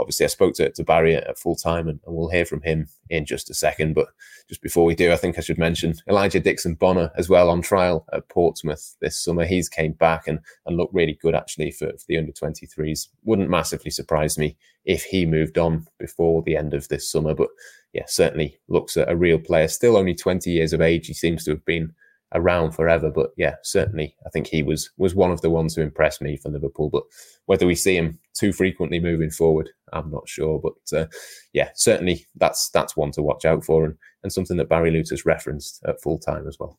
obviously 0.01 0.25
I 0.25 0.29
spoke 0.29 0.55
to, 0.55 0.69
to 0.69 0.83
Barry 0.83 1.15
at, 1.15 1.37
full 1.37 1.55
time 1.55 1.87
and, 1.87 1.99
and, 2.05 2.15
we'll 2.15 2.29
hear 2.29 2.45
from 2.45 2.61
him 2.61 2.87
in 3.09 3.25
just 3.25 3.49
a 3.49 3.53
second. 3.53 3.93
But 3.93 4.07
just 4.49 4.61
before 4.61 4.83
we 4.83 4.95
do, 4.95 5.11
I 5.11 5.15
think 5.15 5.37
I 5.37 5.41
should 5.41 5.57
mention 5.57 5.93
Elijah 6.09 6.39
Dixon 6.39 6.73
Bonner 6.73 7.11
as 7.15 7.29
well 7.29 7.49
on 7.49 7.61
trial 7.61 8.05
at 8.11 8.27
Portsmouth 8.29 8.97
this 8.99 9.23
summer. 9.23 9.45
He's 9.45 9.69
came 9.69 9.93
back 9.93 10.27
and, 10.27 10.39
and 10.65 10.75
looked 10.75 10.93
really 10.93 11.17
good 11.21 11.35
actually 11.35 11.71
for, 11.71 11.87
for 11.91 12.05
the 12.07 12.17
under 12.17 12.31
23s. 12.31 13.07
Wouldn't 13.23 13.49
massively 13.49 13.91
surprise 13.91 14.37
me 14.37 14.57
if 14.83 15.03
he 15.03 15.25
moved 15.25 15.57
on 15.57 15.87
before 15.99 16.41
the 16.41 16.57
end 16.57 16.73
of 16.73 16.87
this 16.87 17.09
summer. 17.09 17.35
But 17.35 17.49
yeah, 17.93 18.05
certainly 18.07 18.57
looks 18.67 18.97
a, 18.97 19.05
a 19.07 19.15
real 19.15 19.39
player. 19.39 19.67
Still 19.67 19.97
only 19.97 20.15
20 20.15 20.49
years 20.49 20.73
of 20.73 20.81
age. 20.81 21.07
He 21.07 21.13
seems 21.13 21.45
to 21.45 21.51
have 21.51 21.65
been 21.65 21.93
around 22.33 22.71
forever. 22.71 23.09
But 23.09 23.31
yeah, 23.37 23.55
certainly, 23.63 24.15
I 24.25 24.29
think 24.29 24.47
he 24.47 24.63
was 24.63 24.89
was 24.97 25.15
one 25.15 25.31
of 25.31 25.41
the 25.41 25.49
ones 25.49 25.75
who 25.75 25.81
impressed 25.81 26.21
me 26.21 26.37
for 26.37 26.49
Liverpool. 26.49 26.89
But 26.89 27.03
whether 27.45 27.65
we 27.65 27.75
see 27.75 27.95
him 27.95 28.19
too 28.33 28.53
frequently 28.53 28.99
moving 28.99 29.31
forward, 29.31 29.69
I'm 29.93 30.09
not 30.09 30.27
sure. 30.27 30.59
But 30.59 30.97
uh, 30.97 31.07
yeah, 31.53 31.69
certainly 31.75 32.25
that's 32.35 32.69
that's 32.69 32.95
one 32.95 33.11
to 33.11 33.21
watch 33.21 33.45
out 33.45 33.63
for, 33.63 33.85
and 33.85 33.95
and 34.23 34.31
something 34.31 34.57
that 34.57 34.69
Barry 34.69 34.91
Lewtas 34.91 35.25
referenced 35.25 35.83
at 35.85 36.01
full 36.01 36.19
time 36.19 36.47
as 36.47 36.57
well. 36.59 36.77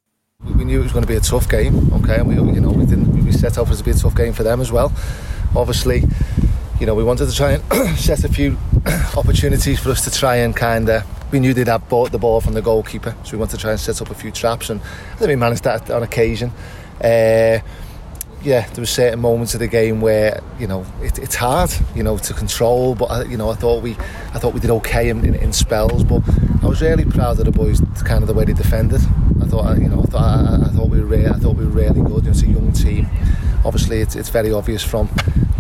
We 0.56 0.64
knew 0.64 0.80
it 0.80 0.82
was 0.82 0.92
going 0.92 1.04
to 1.04 1.08
be 1.08 1.16
a 1.16 1.20
tough 1.20 1.48
game, 1.48 1.92
okay, 1.94 2.16
and 2.16 2.28
we 2.28 2.34
you 2.34 2.60
know 2.60 2.70
we 2.70 2.86
didn't 2.86 3.24
we 3.24 3.32
set 3.32 3.58
up 3.58 3.68
as 3.68 3.80
a 3.80 3.84
bit 3.84 3.98
tough 3.98 4.16
game 4.16 4.32
for 4.32 4.42
them 4.42 4.60
as 4.60 4.72
well. 4.72 4.92
Obviously, 5.54 6.02
you 6.80 6.86
know 6.86 6.94
we 6.94 7.04
wanted 7.04 7.26
to 7.26 7.36
try 7.36 7.52
and 7.52 7.98
set 7.98 8.24
a 8.24 8.28
few 8.28 8.58
opportunities 9.16 9.78
for 9.78 9.90
us 9.90 10.04
to 10.04 10.10
try 10.10 10.36
and 10.36 10.56
kind 10.56 10.88
of 10.88 11.21
we 11.32 11.40
knew 11.40 11.54
they'd 11.54 11.68
have 11.68 11.88
bought 11.88 12.12
the 12.12 12.18
ball 12.18 12.40
from 12.40 12.54
the 12.54 12.62
goalkeeper, 12.62 13.16
so 13.24 13.32
we 13.32 13.38
wanted 13.38 13.56
to 13.56 13.58
try 13.58 13.70
and 13.70 13.80
set 13.80 14.00
up 14.00 14.10
a 14.10 14.14
few 14.14 14.30
traps, 14.30 14.70
and 14.70 14.80
I 14.80 15.16
think 15.16 15.28
we 15.28 15.36
managed 15.36 15.64
that 15.64 15.90
on 15.90 16.02
occasion. 16.02 16.52
Uh, 17.02 17.58
yeah, 18.44 18.66
there 18.68 18.82
were 18.82 18.86
certain 18.86 19.20
moments 19.20 19.54
of 19.54 19.60
the 19.60 19.68
game 19.68 20.00
where 20.00 20.42
you 20.58 20.66
know 20.66 20.84
it, 21.00 21.18
it's 21.18 21.36
hard, 21.36 21.72
you 21.94 22.02
know, 22.02 22.18
to 22.18 22.34
control. 22.34 22.94
But 22.94 23.04
I, 23.06 23.22
you 23.24 23.36
know, 23.36 23.50
I 23.50 23.54
thought 23.54 23.82
we, 23.82 23.92
I 23.92 24.38
thought 24.38 24.52
we 24.52 24.60
did 24.60 24.70
okay 24.70 25.08
in, 25.08 25.24
in, 25.24 25.34
in, 25.34 25.52
spells. 25.52 26.04
But 26.04 26.22
I 26.62 26.66
was 26.66 26.82
really 26.82 27.04
proud 27.04 27.38
of 27.38 27.44
the 27.44 27.52
boys, 27.52 27.80
kind 28.04 28.22
of 28.22 28.26
the 28.26 28.34
way 28.34 28.44
they 28.44 28.52
defended. 28.52 29.00
I 29.40 29.46
thought, 29.46 29.78
you 29.78 29.88
know, 29.88 30.00
I 30.00 30.06
thought, 30.06 30.22
I, 30.22 30.66
I 30.66 30.68
thought 30.70 30.88
we 30.88 31.00
were, 31.00 31.06
really, 31.06 31.28
I 31.28 31.34
thought 31.34 31.56
we 31.56 31.64
were 31.64 31.70
really 31.70 32.02
good. 32.02 32.24
You 32.24 32.30
know, 32.30 32.30
it's 32.30 32.42
a 32.42 32.46
young 32.46 32.72
team. 32.72 33.08
Obviously, 33.64 34.00
it's, 34.00 34.16
it's 34.16 34.28
very 34.28 34.52
obvious 34.52 34.82
from, 34.82 35.08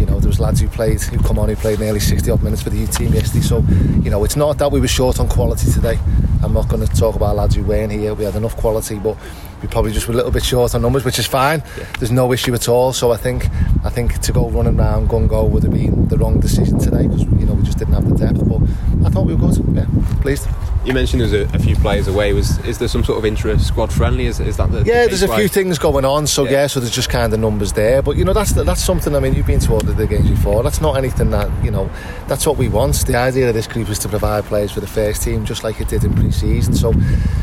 you 0.02 0.06
know, 0.06 0.18
there 0.18 0.28
was 0.28 0.40
lads 0.40 0.58
who 0.58 0.66
played, 0.66 1.00
who 1.00 1.16
come 1.22 1.38
on, 1.38 1.48
who 1.48 1.54
played 1.54 1.78
nearly 1.78 2.00
60 2.00 2.28
odd 2.28 2.42
minutes 2.42 2.60
for 2.60 2.70
the 2.70 2.78
U 2.78 2.88
team 2.88 3.14
yesterday. 3.14 3.44
So, 3.44 3.58
you 4.02 4.10
know, 4.10 4.24
it's 4.24 4.34
not 4.34 4.58
that 4.58 4.72
we 4.72 4.80
were 4.80 4.88
short 4.88 5.20
on 5.20 5.28
quality 5.28 5.70
today. 5.70 5.96
I'm 6.42 6.52
not 6.52 6.68
going 6.68 6.84
to 6.84 6.92
talk 6.92 7.14
about 7.14 7.36
lads 7.36 7.54
who 7.54 7.62
weren't 7.62 7.92
here. 7.92 8.12
We 8.12 8.24
had 8.24 8.34
enough 8.34 8.56
quality, 8.56 8.98
but 8.98 9.16
we 9.62 9.68
probably 9.68 9.92
just 9.92 10.08
were 10.08 10.12
a 10.12 10.16
little 10.16 10.32
bit 10.32 10.44
short 10.44 10.74
on 10.74 10.82
numbers, 10.82 11.04
which 11.04 11.18
is 11.18 11.26
fine. 11.26 11.62
Yeah. 11.78 11.84
There's 11.98 12.10
no 12.10 12.32
issue 12.32 12.52
at 12.54 12.68
all. 12.68 12.92
So 12.92 13.12
I 13.12 13.16
think 13.16 13.46
I 13.84 13.90
think 13.90 14.18
to 14.20 14.32
go 14.32 14.50
running 14.50 14.78
around 14.78 15.08
gun 15.08 15.28
go 15.28 15.44
would 15.44 15.62
have 15.62 15.72
been 15.72 16.08
the 16.08 16.18
wrong 16.18 16.40
decision 16.40 16.78
today 16.78 17.06
because 17.06 17.22
you 17.22 17.46
know 17.46 17.54
we 17.54 17.62
just 17.62 17.78
didn't 17.78 17.94
have 17.94 18.08
the 18.08 18.16
depth. 18.16 18.46
But 18.48 18.60
I 19.06 19.10
thought 19.10 19.26
we 19.26 19.34
were 19.34 19.48
good. 19.48 19.64
Yeah, 19.74 19.86
pleased. 20.20 20.48
You 20.84 20.92
mentioned 20.92 21.20
there's 21.22 21.32
a, 21.32 21.42
a 21.54 21.60
few 21.60 21.76
players 21.76 22.08
away. 22.08 22.32
Was 22.32 22.58
is 22.66 22.78
there 22.78 22.88
some 22.88 23.04
sort 23.04 23.18
of 23.18 23.24
interest 23.24 23.68
squad 23.68 23.92
friendly? 23.92 24.26
Is, 24.26 24.40
is 24.40 24.56
that 24.56 24.72
the 24.72 24.78
yeah? 24.78 25.04
The 25.04 25.10
there's 25.10 25.22
a 25.22 25.36
few 25.36 25.46
things 25.46 25.78
going 25.78 26.04
on. 26.04 26.26
So 26.26 26.44
yeah. 26.44 26.50
yeah. 26.50 26.66
so 26.66 26.80
there's 26.80 26.92
just 26.92 27.08
kind 27.08 27.32
of 27.32 27.38
numbers 27.38 27.72
there. 27.72 28.02
But 28.02 28.16
you 28.16 28.24
know 28.24 28.32
that's 28.32 28.52
that's 28.52 28.82
something. 28.82 29.14
I 29.14 29.20
mean, 29.20 29.34
you've 29.34 29.46
been 29.46 29.60
to 29.60 29.72
all 29.74 29.80
the 29.80 30.06
games 30.06 30.28
before. 30.28 30.64
That's 30.64 30.80
not 30.80 30.96
anything 30.96 31.30
that 31.30 31.48
you 31.64 31.70
know. 31.70 31.88
That's 32.26 32.46
what 32.46 32.56
we 32.56 32.68
want. 32.68 33.06
The 33.06 33.16
idea 33.16 33.48
of 33.48 33.54
this 33.54 33.68
group 33.68 33.88
is 33.90 34.00
to 34.00 34.08
provide 34.08 34.44
players 34.44 34.72
for 34.72 34.80
the 34.80 34.88
first 34.88 35.22
team, 35.22 35.44
just 35.44 35.62
like 35.62 35.80
it 35.80 35.88
did 35.88 36.02
in 36.02 36.14
pre-season. 36.14 36.74
So 36.74 36.92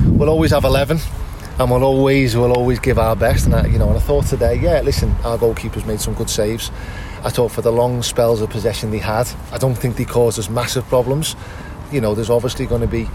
we'll 0.05 0.29
always 0.29 0.51
have 0.51 0.65
eleven 0.65 0.99
and 1.59 1.69
we'll 1.69 1.83
always 1.83 2.37
we'll 2.37 2.53
always 2.53 2.79
give 2.79 2.97
our 2.97 3.15
best. 3.15 3.45
And 3.45 3.55
I, 3.55 3.67
you 3.67 3.77
know, 3.77 3.89
and 3.89 3.97
I 3.97 4.01
thought 4.01 4.25
today, 4.25 4.55
yeah, 4.55 4.81
listen, 4.81 5.11
our 5.23 5.37
goalkeepers 5.37 5.85
made 5.85 5.99
some 5.99 6.13
good 6.13 6.29
saves. 6.29 6.71
I 7.23 7.29
thought 7.29 7.51
for 7.51 7.61
the 7.61 7.71
long 7.71 8.01
spells 8.01 8.39
of 8.39 8.49
possession 8.49 8.91
they 8.91 8.99
had, 8.99 9.29
I 9.51 9.57
don't 9.57 9.75
think 9.75 9.97
they 9.97 10.05
caused 10.05 10.39
us 10.39 10.49
massive 10.49 10.85
problems. 10.85 11.35
You 11.91 11.99
know, 11.99 12.15
there's 12.15 12.29
obviously 12.29 12.65
going 12.65 12.81
to 12.81 12.87
be 12.87 13.09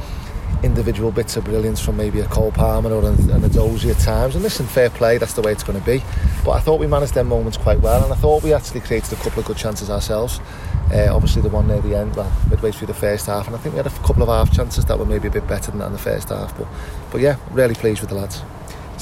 individual 0.63 1.11
bits 1.11 1.37
of 1.37 1.45
brilliance 1.45 1.81
from 1.81 1.97
maybe 1.97 2.21
a 2.21 2.27
Cole 2.27 2.53
Palmer 2.53 2.93
or 2.93 3.09
an, 3.09 3.31
an 3.31 3.45
at 3.45 3.99
times. 3.99 4.35
And 4.35 4.43
listen, 4.43 4.67
fair 4.67 4.91
play, 4.91 5.17
that's 5.17 5.35
the 5.35 5.43
way 5.43 5.53
it's 5.53 5.63
going 5.63 5.79
to 5.79 5.85
be. 5.87 6.03
But 6.45 6.53
I 6.53 6.61
thought 6.61 6.81
we 6.81 6.87
managed 6.87 7.15
them 7.15 7.29
moments 7.29 7.57
quite 7.57 7.81
well, 7.81 8.05
and 8.05 8.13
I 8.13 8.17
thought 8.17 8.43
we 8.43 8.53
actually 8.53 8.81
created 8.81 9.13
a 9.13 9.17
couple 9.17 9.41
of 9.41 9.47
good 9.47 9.57
chances 9.57 9.89
ourselves. 9.89 10.41
Uh, 10.95 11.13
obviously, 11.13 11.43
the 11.43 11.49
one 11.49 11.67
near 11.67 11.81
the 11.81 11.97
end, 11.97 12.15
well, 12.15 12.33
midway 12.49 12.71
through 12.71 12.87
the 12.87 12.95
first 12.95 13.27
half, 13.27 13.49
and 13.49 13.57
I 13.57 13.59
think 13.59 13.75
we 13.75 13.79
had 13.79 13.87
a 13.89 13.91
couple 14.07 14.23
of 14.23 14.29
half 14.29 14.55
chances 14.55 14.85
that 14.85 14.97
were 14.97 15.05
maybe 15.05 15.27
a 15.27 15.31
bit 15.31 15.47
better 15.49 15.73
than 15.73 15.81
that 15.81 15.87
in 15.87 15.93
the 15.93 15.99
first 15.99 16.29
half. 16.29 16.57
But, 16.57 16.69
but 17.11 17.21
yeah, 17.21 17.37
really 17.51 17.75
pleased 17.75 18.01
with 18.01 18.11
the 18.11 18.17
lads. 18.17 18.43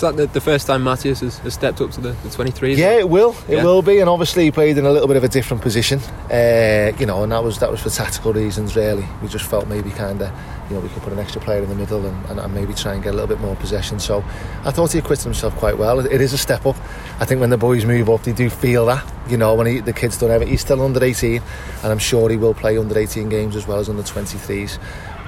Is 0.02 0.08
that 0.08 0.16
the, 0.16 0.26
the 0.26 0.40
first 0.40 0.66
time 0.66 0.82
Mateusz 0.82 1.20
has, 1.20 1.38
has, 1.38 1.54
stepped 1.54 1.80
up 1.80 1.92
to 1.92 2.00
the, 2.00 2.10
the 2.24 2.30
23? 2.30 2.74
Yeah, 2.74 2.98
it 2.98 3.08
will. 3.08 3.36
It 3.46 3.58
yeah. 3.58 3.62
will 3.62 3.82
be, 3.82 4.00
and 4.00 4.10
obviously 4.10 4.42
he 4.42 4.50
played 4.50 4.76
in 4.76 4.84
a 4.84 4.90
little 4.90 5.06
bit 5.06 5.16
of 5.16 5.22
a 5.22 5.28
different 5.28 5.62
position. 5.62 6.00
Uh, 6.28 6.90
you 6.98 7.06
know, 7.06 7.22
and 7.22 7.30
that 7.30 7.44
was 7.44 7.60
that 7.60 7.70
was 7.70 7.80
for 7.80 7.88
tactical 7.88 8.32
reasons. 8.32 8.74
Really, 8.74 9.06
we 9.22 9.28
just 9.28 9.46
felt 9.46 9.68
maybe 9.68 9.90
kind 9.90 10.20
of, 10.20 10.32
you 10.68 10.74
know, 10.74 10.80
we 10.80 10.88
could 10.88 11.04
put 11.04 11.12
an 11.12 11.20
extra 11.20 11.40
player 11.40 11.62
in 11.62 11.68
the 11.68 11.76
middle 11.76 12.04
and, 12.04 12.26
and, 12.26 12.40
and, 12.40 12.52
maybe 12.52 12.74
try 12.74 12.94
and 12.94 13.02
get 13.04 13.10
a 13.10 13.12
little 13.12 13.28
bit 13.28 13.38
more 13.38 13.54
possession. 13.54 14.00
So 14.00 14.24
I 14.64 14.72
thought 14.72 14.90
he 14.90 14.98
acquitted 14.98 15.22
himself 15.22 15.54
quite 15.54 15.78
well. 15.78 16.00
It, 16.00 16.10
it 16.10 16.20
is 16.20 16.32
a 16.32 16.38
step 16.38 16.66
up. 16.66 16.76
I 17.20 17.24
think 17.24 17.40
when 17.40 17.50
the 17.50 17.56
boys 17.56 17.84
move 17.84 18.10
up, 18.10 18.24
they 18.24 18.32
do 18.32 18.50
feel 18.50 18.86
that. 18.86 19.08
You 19.28 19.36
know, 19.36 19.54
when 19.54 19.68
he, 19.68 19.78
the 19.78 19.92
kids 19.92 20.18
don't 20.18 20.30
have 20.30 20.42
it. 20.42 20.48
he's 20.48 20.62
still 20.62 20.82
under 20.82 21.04
18, 21.04 21.40
and 21.84 21.92
I'm 21.92 22.00
sure 22.00 22.28
he 22.28 22.36
will 22.36 22.54
play 22.54 22.76
under 22.76 22.98
18 22.98 23.28
games 23.28 23.54
as 23.54 23.68
well 23.68 23.78
as 23.78 23.88
under 23.88 24.02
23s. 24.02 24.80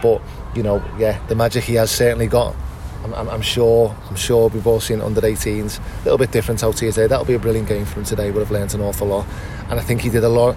But 0.03 0.21
you 0.57 0.65
know, 0.65 0.83
yeah, 0.99 1.25
the 1.29 1.37
magic 1.37 1.63
he 1.63 1.75
has 1.75 1.93
certainly 1.93 2.27
got 2.27 2.57
I'm, 3.05 3.29
I'm, 3.29 3.43
sure 3.43 3.95
I'm 4.09 4.17
sure 4.17 4.49
we've 4.49 4.67
all 4.67 4.81
seen 4.81 5.01
under 5.01 5.21
18s 5.21 5.79
a 5.79 6.05
little 6.05 6.19
bit 6.19 6.33
different 6.33 6.65
out 6.65 6.79
here 6.81 6.91
today 6.91 7.07
that'll 7.07 7.27
be 7.27 7.35
a 7.35 7.39
brilliant 7.39 7.69
game 7.69 7.85
for 7.85 8.01
him 8.01 8.05
today 8.05 8.31
would 8.31 8.41
have 8.41 8.51
learned 8.51 8.75
an 8.75 8.81
awful 8.81 9.09
lot 9.09 9.27
and 9.69 9.79
I 9.79 9.83
think 9.83 10.01
he 10.01 10.09
did 10.09 10.25
a 10.25 10.29
lot 10.29 10.57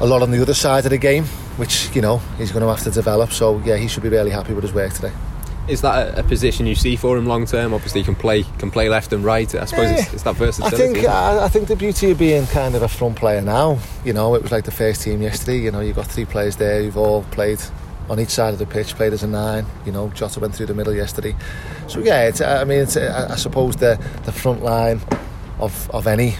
a 0.00 0.06
lot 0.06 0.22
on 0.22 0.30
the 0.30 0.42
other 0.42 0.54
side 0.54 0.84
of 0.84 0.90
the 0.90 0.98
game 0.98 1.24
which 1.56 1.94
you 1.94 2.02
know 2.02 2.18
he's 2.38 2.50
going 2.50 2.62
to 2.62 2.68
have 2.68 2.82
to 2.84 2.90
develop 2.90 3.30
so 3.30 3.58
yeah 3.60 3.76
he 3.76 3.86
should 3.86 4.02
be 4.02 4.08
really 4.08 4.30
happy 4.30 4.52
with 4.52 4.64
his 4.64 4.72
work 4.72 4.92
today 4.92 5.12
is 5.70 5.82
that 5.82 6.18
a, 6.18 6.22
position 6.24 6.66
you 6.66 6.74
see 6.74 6.96
for 6.96 7.16
him 7.16 7.26
long 7.26 7.46
term? 7.46 7.72
Obviously, 7.72 8.00
he 8.00 8.04
can 8.04 8.14
play 8.14 8.42
can 8.58 8.70
play 8.70 8.88
left 8.88 9.12
and 9.12 9.24
right. 9.24 9.52
I 9.54 9.64
suppose 9.64 9.90
it's, 9.90 10.08
eh, 10.08 10.14
it's, 10.14 10.22
that 10.24 10.34
versatility. 10.36 10.76
I 10.76 10.92
think 10.92 11.08
I, 11.08 11.44
I, 11.44 11.48
think 11.48 11.68
the 11.68 11.76
beauty 11.76 12.10
of 12.10 12.18
being 12.18 12.46
kind 12.48 12.74
of 12.74 12.82
a 12.82 12.88
front 12.88 13.16
player 13.16 13.40
now, 13.40 13.78
you 14.04 14.12
know, 14.12 14.34
it 14.34 14.42
was 14.42 14.52
like 14.52 14.64
the 14.64 14.72
first 14.72 15.02
team 15.02 15.22
yesterday. 15.22 15.58
You 15.58 15.70
know, 15.70 15.80
you've 15.80 15.96
got 15.96 16.06
three 16.06 16.24
players 16.24 16.56
there 16.56 16.82
who've 16.82 16.96
all 16.96 17.22
played 17.30 17.60
on 18.10 18.18
each 18.18 18.30
side 18.30 18.52
of 18.52 18.58
the 18.58 18.66
pitch, 18.66 18.94
played 18.96 19.12
as 19.12 19.22
a 19.22 19.26
nine. 19.26 19.64
You 19.86 19.92
know, 19.92 20.08
Jota 20.10 20.40
went 20.40 20.54
through 20.54 20.66
the 20.66 20.74
middle 20.74 20.92
yesterday. 20.92 21.34
So 21.86 22.00
yeah, 22.00 22.28
it's, 22.28 22.40
I 22.40 22.64
mean, 22.64 22.80
it's, 22.80 22.96
I 22.96 23.36
suppose 23.36 23.76
the 23.76 23.98
the 24.24 24.32
front 24.32 24.62
line 24.62 25.00
of 25.60 25.90
of 25.90 26.06
any 26.06 26.34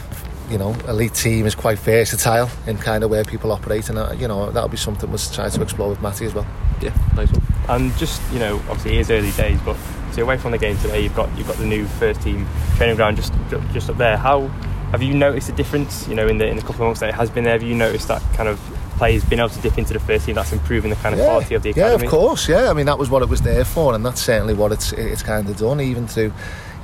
you 0.51 0.59
know 0.59 0.75
elite 0.89 1.15
team 1.15 1.47
is 1.47 1.55
quite 1.55 1.79
versatile 1.79 2.51
in 2.67 2.77
kind 2.77 3.05
of 3.05 3.11
where 3.11 3.25
people 3.25 3.53
operate, 3.53 3.89
and 3.89 3.99
uh, 3.99 4.13
you 4.19 4.29
know 4.29 4.51
that'll 4.51 4.69
be 4.69 4.77
something 4.77 5.09
we'll 5.09 5.19
try 5.19 5.49
to 5.49 5.63
explore 5.63 5.89
with 5.89 6.03
Matty 6.03 6.27
as 6.27 6.35
well. 6.35 6.47
Yeah, 6.83 6.95
nice 7.15 7.31
one. 7.31 7.43
And 7.69 7.97
just 7.97 8.21
you 8.33 8.41
know, 8.41 8.57
obviously 8.69 8.97
it 8.97 9.01
is 9.01 9.11
early 9.11 9.31
days, 9.33 9.61
but 9.65 9.77
so 10.13 10.23
away 10.23 10.39
from 10.39 10.51
the 10.51 10.59
game 10.59 10.77
today, 10.79 11.03
you've 11.03 11.15
got 11.15 11.37
you've 11.39 11.47
got 11.47 11.57
the 11.57 11.67
new 11.67 11.87
first 11.87 12.21
team 12.23 12.49
training 12.77 12.97
ground 12.97 13.17
just 13.17 13.33
just 13.73 13.89
up 13.89 13.97
there. 13.97 14.17
How 14.17 14.49
have 14.91 15.03
you 15.03 15.15
noticed 15.15 15.49
a 15.49 15.53
difference? 15.53 16.09
You 16.09 16.17
know, 16.17 16.27
in 16.27 16.39
the 16.39 16.49
in 16.49 16.57
the 16.57 16.63
couple 16.63 16.83
of 16.83 16.89
months 16.89 17.01
that 17.01 17.11
it 17.11 17.15
has 17.15 17.31
been 17.31 17.45
there, 17.45 17.53
have 17.53 17.63
you 17.63 17.77
noticed 17.77 18.09
that 18.09 18.23
kind 18.35 18.49
of 18.49 18.59
players 19.01 19.25
being 19.25 19.41
able 19.41 19.49
to 19.49 19.61
dip 19.63 19.79
into 19.79 19.95
the 19.95 19.99
first 19.99 20.27
team 20.27 20.35
that's 20.35 20.53
improving 20.53 20.91
the 20.91 20.97
kind 20.97 21.15
of 21.15 21.21
yeah, 21.21 21.25
quality 21.25 21.55
of 21.55 21.63
the 21.63 21.71
academy? 21.71 22.03
Yeah, 22.03 22.05
of 22.05 22.11
course. 22.11 22.47
Yeah, 22.47 22.69
I 22.69 22.75
mean 22.75 22.85
that 22.85 22.99
was 22.99 23.09
what 23.09 23.23
it 23.23 23.31
was 23.31 23.41
there 23.41 23.65
for, 23.65 23.95
and 23.95 24.05
that's 24.05 24.21
certainly 24.21 24.53
what 24.53 24.73
it's 24.73 24.93
it's 24.93 25.23
kind 25.23 25.49
of 25.49 25.57
done, 25.57 25.81
even 25.81 26.07
through 26.07 26.35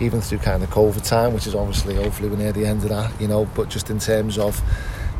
even 0.00 0.23
through 0.23 0.38
kind 0.38 0.62
of 0.62 0.70
COVID 0.70 1.06
time, 1.06 1.35
which 1.35 1.46
is 1.46 1.54
obviously 1.54 1.94
hopefully 1.94 2.30
we're 2.30 2.38
near 2.38 2.52
the 2.52 2.64
end 2.64 2.82
of 2.85 2.88
that, 2.88 3.20
you 3.20 3.28
know. 3.28 3.44
But 3.54 3.68
just 3.68 3.90
in 3.90 3.99
terms 3.99 4.38
of 4.38 4.62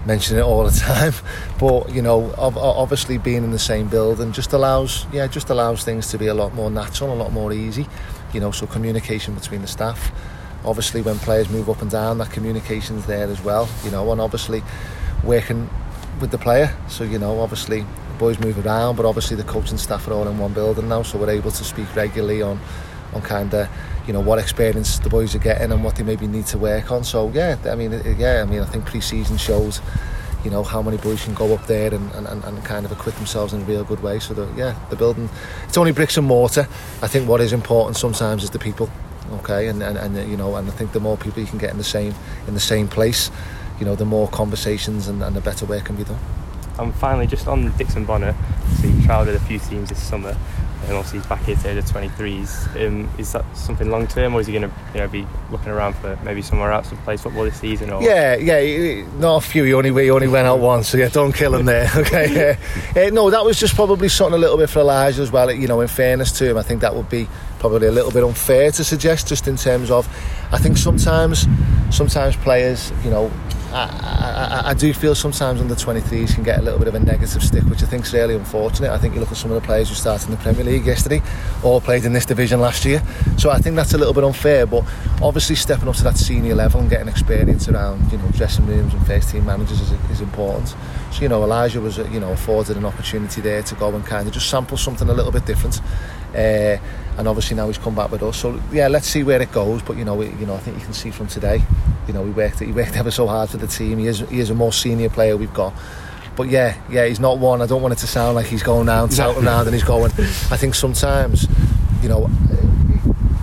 mentioning 0.07 0.41
it 0.41 0.47
all 0.47 0.65
the 0.65 0.71
time, 0.81 1.13
but 1.61 1.95
you 1.95 2.01
know, 2.01 2.35
obviously 2.39 3.19
being 3.19 3.45
in 3.45 3.51
the 3.51 3.59
same 3.59 3.89
building 3.89 4.33
just 4.33 4.55
allows, 4.55 5.05
yeah, 5.13 5.27
just 5.27 5.51
allows 5.51 5.85
things 5.85 6.09
to 6.13 6.17
be 6.17 6.29
a 6.29 6.35
lot 6.35 6.55
more 6.55 6.71
natural, 6.71 7.13
a 7.13 7.19
lot 7.23 7.31
more 7.31 7.53
easy, 7.53 7.87
you 8.33 8.41
know. 8.41 8.53
So 8.53 8.67
communication 8.67 9.35
between 9.35 9.61
the 9.61 9.69
staff. 9.69 10.11
Obviously, 10.65 11.03
when 11.03 11.19
players 11.19 11.51
move 11.51 11.69
up 11.69 11.83
and 11.83 11.91
down, 11.91 12.17
that 12.19 12.31
communication's 12.31 13.05
there 13.05 13.29
as 13.29 13.43
well, 13.43 13.69
you 13.85 13.91
know, 13.91 14.11
and 14.11 14.21
obviously 14.21 14.63
working 15.23 15.69
with 16.21 16.31
the 16.31 16.39
player. 16.39 16.75
So 16.89 17.05
you 17.05 17.19
know, 17.19 17.41
obviously 17.41 17.81
the 17.81 18.19
boys 18.19 18.39
move 18.39 18.65
around, 18.65 18.97
but 18.97 19.07
obviously 19.07 19.37
the 19.37 19.45
coaching 19.45 19.79
staff 19.79 20.07
are 20.09 20.13
all 20.13 20.27
in 20.29 20.39
one 20.39 20.53
building 20.53 20.89
now, 20.89 21.03
so 21.03 21.19
we're 21.19 21.31
able 21.31 21.51
to 21.51 21.65
speak 21.65 21.95
regularly 21.95 22.43
on 22.43 22.61
on 23.15 23.23
kind 23.23 23.55
of 23.55 23.69
you 24.07 24.13
know 24.13 24.21
what 24.21 24.39
experience 24.39 24.99
the 24.99 25.09
boys 25.09 25.35
are 25.35 25.39
getting 25.39 25.73
and 25.73 25.83
what 25.83 25.97
they 25.97 26.03
maybe 26.03 26.27
need 26.27 26.47
to 26.47 26.59
work 26.59 26.91
on. 26.91 27.05
So 27.05 27.31
yeah, 27.31 27.57
I 27.65 27.75
mean 27.75 27.93
yeah, 28.19 28.43
I 28.43 28.51
mean 28.51 28.61
I 28.61 28.67
think 28.67 28.85
pre-season 28.87 29.37
shows 29.37 29.81
you 30.45 30.51
know 30.51 30.63
how 30.63 30.81
many 30.81 30.97
boys 30.97 31.25
can 31.25 31.35
go 31.35 31.53
up 31.55 31.67
there 31.67 31.93
and, 31.93 32.13
and, 32.13 32.45
and 32.45 32.65
kind 32.65 32.87
of 32.87 32.93
equip 32.93 33.17
themselves 33.17 33.53
in 33.53 33.63
a 33.63 33.65
real 33.65 33.85
good 33.85 34.03
way. 34.03 34.19
So 34.21 34.35
that 34.35 34.57
yeah, 34.57 34.79
the 34.91 34.97
building 34.97 35.29
it's 35.67 35.77
only 35.77 35.93
bricks 35.93 36.17
and 36.17 36.27
mortar. 36.27 36.69
I 37.03 37.09
think 37.09 37.29
what 37.29 37.41
is 37.41 37.53
important 37.53 37.97
sometimes 37.97 38.45
is 38.45 38.51
the 38.51 38.59
people. 38.59 38.89
Okay, 39.41 39.67
and, 39.67 39.83
and, 39.83 39.99
and 39.99 40.31
you 40.31 40.37
know, 40.37 40.55
and 40.55 40.69
I 40.69 40.71
think 40.71 40.93
the 40.93 41.01
more 41.01 41.17
people 41.17 41.41
you 41.41 41.49
can 41.49 41.59
get 41.59 41.73
in 41.73 41.79
the 41.79 41.85
same 41.85 42.15
in 42.47 42.55
the 42.55 42.61
same 42.61 42.87
place, 42.87 43.33
you 43.79 43.87
know, 43.87 43.95
the 43.95 44.05
more 44.05 44.29
conversations 44.29 45.09
and, 45.09 45.23
and 45.23 45.37
the 45.37 45.41
better 45.41 45.67
work 45.67 45.85
can 45.85 45.97
be 45.97 46.05
done. 46.05 46.19
And 46.79 46.95
finally, 46.95 47.27
just 47.27 47.49
on 47.49 47.75
Dixon 47.77 48.05
Bonner, 48.05 48.35
so 48.81 48.87
you 48.87 48.95
trialled 48.95 49.27
with 49.27 49.37
a 49.37 49.47
few 49.47 49.59
teams 49.59 49.89
this 49.89 50.03
summer 50.03 50.37
and 50.87 50.95
obviously 50.95 51.19
he's 51.19 51.27
back 51.27 51.43
here 51.43 51.57
to 51.57 51.75
the 51.75 51.81
23s. 51.81 52.87
Um, 52.87 53.09
is 53.19 53.33
that 53.33 53.45
something 53.57 53.91
long 53.91 54.07
term, 54.07 54.35
or 54.35 54.41
is 54.41 54.47
he 54.47 54.53
going 54.53 54.71
to 54.71 54.77
you 54.95 55.01
know, 55.01 55.09
be 55.09 55.27
looking 55.51 55.69
around 55.69 55.95
for 55.95 56.17
maybe 56.23 56.43
somewhere 56.43 56.71
else 56.71 56.91
to 56.91 56.97
play 56.97 57.17
football 57.17 57.45
this 57.45 57.59
season? 57.59 57.91
Or? 57.91 58.03
Yeah, 58.03 58.37
yeah, 58.37 59.05
not 59.19 59.45
a 59.45 59.47
few. 59.47 59.65
He 59.65 59.75
only 59.75 59.91
he 60.05 60.11
only 60.11 60.29
went 60.29 60.47
out 60.47 60.61
once, 60.61 60.89
so 60.89 60.99
yeah, 60.99 61.09
don't 61.09 61.33
kill 61.33 61.55
him 61.55 61.67
there. 61.67 61.91
Okay, 61.97 62.59
yeah. 62.95 63.07
uh, 63.07 63.11
no, 63.11 63.31
that 63.31 63.45
was 63.45 63.59
just 63.59 63.75
probably 63.75 64.09
something 64.09 64.35
a 64.35 64.39
little 64.39 64.57
bit 64.57 64.69
for 64.69 64.81
Elijah 64.81 65.23
as 65.23 65.33
well. 65.33 65.51
You 65.51 65.67
know, 65.67 65.81
in 65.81 65.89
fairness 65.89 66.31
to 66.39 66.51
him, 66.51 66.57
I 66.57 66.63
think 66.63 66.83
that 66.83 66.95
would 66.95 67.09
be 67.09 67.27
probably 67.59 67.89
a 67.89 67.93
little 67.93 68.13
bit 68.13 68.23
unfair 68.23 68.71
to 68.73 68.85
suggest, 68.85 69.29
just 69.29 69.49
in 69.49 69.57
terms 69.57 69.91
of, 69.91 70.07
I 70.53 70.59
think 70.59 70.77
sometimes, 70.77 71.47
sometimes 71.91 72.37
players, 72.37 72.93
you 73.03 73.11
know, 73.11 73.33
I, 73.77 74.63
I, 74.65 74.71
I, 74.71 74.75
do 74.75 74.93
feel 74.95 75.15
sometimes 75.15 75.61
under 75.61 75.75
23s 75.75 76.35
can 76.35 76.45
get 76.45 76.59
a 76.59 76.63
little 76.63 76.79
bit 76.79 76.89
of 76.89 76.95
a 76.95 77.01
negative 77.01 77.43
stick, 77.43 77.65
which 77.65 77.83
I 77.83 77.87
think 77.87 78.07
is 78.07 78.13
really 78.15 78.35
unfortunate. 78.35 78.91
I 78.91 78.99
think 78.99 79.15
you 79.15 79.21
look 79.21 79.31
at 79.31 79.37
some 79.37 79.51
of 79.51 79.61
the 79.61 79.67
players 79.67 79.91
who 79.91 79.95
started 79.95 80.29
in 80.29 80.31
the 80.31 80.41
Premier 80.41 80.65
League 80.65 80.87
yesterday, 80.87 81.21
all 81.63 81.81
played 81.81 82.05
in 82.05 82.13
this 82.15 82.25
division 82.25 82.61
last 82.61 82.85
year. 82.87 83.03
So 83.37 83.51
I 83.51 83.59
think 83.59 83.77
that's 83.77 83.93
a 83.93 83.99
little 83.99 84.15
bit 84.15 84.25
unfair. 84.25 84.67
But 84.67 84.85
obviously, 85.21 85.57
stepping 85.57 85.89
up 85.89 85.97
to 85.97 86.05
that 86.05 86.17
senior 86.17 86.55
level 86.55 86.81
and 86.81 86.89
getting 86.89 87.09
experience 87.09 87.69
around, 87.69 88.11
you 88.11 88.19
know, 88.19 88.29
dressing 88.31 88.67
rooms 88.67 88.95
and 88.95 89.07
first 89.07 89.31
team 89.31 89.45
managers 89.45 89.81
is, 89.81 89.93
is 90.11 90.21
important. 90.23 90.75
So 91.17 91.23
you 91.23 91.31
know, 91.31 91.43
Elijah 91.43 91.81
was, 91.81 91.97
you 91.97 92.21
know, 92.21 92.33
afforded 92.33 92.77
an 92.77 92.85
opportunity 92.85 93.41
there 93.41 93.63
to 93.63 93.75
go 93.77 93.95
and 93.95 94.05
kind 94.05 94.29
of 94.29 94.35
just 94.35 94.51
sample 94.51 94.77
something 94.77 95.09
a 95.09 95.15
little 95.15 95.33
bit 95.33 95.47
different. 95.47 95.81
Uh, 96.35 96.77
and 97.17 97.27
obviously 97.27 97.57
now 97.57 97.67
he's 97.69 97.79
come 97.79 97.95
back 97.95 98.11
with 98.11 98.23
us. 98.23 98.37
So 98.37 98.61
yeah, 98.71 98.89
let's 98.89 99.07
see 99.07 99.23
where 99.23 99.41
it 99.41 99.51
goes. 99.51 99.81
But 99.81 99.97
you 99.97 100.05
know, 100.05 100.15
we, 100.15 100.27
you 100.27 100.45
know, 100.45 100.55
I 100.55 100.59
think 100.59 100.77
you 100.77 100.85
can 100.85 100.93
see 100.93 101.11
from 101.11 101.27
today, 101.27 101.63
you 102.07 102.13
know, 102.13 102.23
he 102.23 102.33
worked 102.33 102.59
he 102.59 102.71
worked 102.71 102.97
ever 102.99 103.11
so 103.11 103.27
hard 103.27 103.49
for 103.49 103.57
the 103.57 103.67
team. 103.67 103.97
He 103.97 104.09
is 104.09 104.19
he 104.29 104.41
is 104.41 104.51
a 104.51 104.55
more 104.55 104.75
senior 104.75 105.09
player 105.09 105.39
we've 105.39 105.55
got. 105.55 105.73
But 106.37 106.51
yeah, 106.51 106.77
yeah, 106.91 107.07
he's 107.07 107.19
not 107.19 107.39
one. 107.39 107.63
I 107.63 107.67
don't 107.67 107.81
want 107.81 107.93
it 107.93 107.99
to 108.01 108.07
sound 108.07 108.35
like 108.35 108.45
he's 108.45 108.63
going 108.63 108.85
down, 108.85 109.09
touting 109.09 109.47
around, 109.47 109.69
and 109.69 109.75
he's 109.75 109.85
going. 109.85 110.13
I 110.13 110.59
think 110.59 110.75
sometimes, 110.75 111.47
you 112.03 112.11
know, 112.11 112.29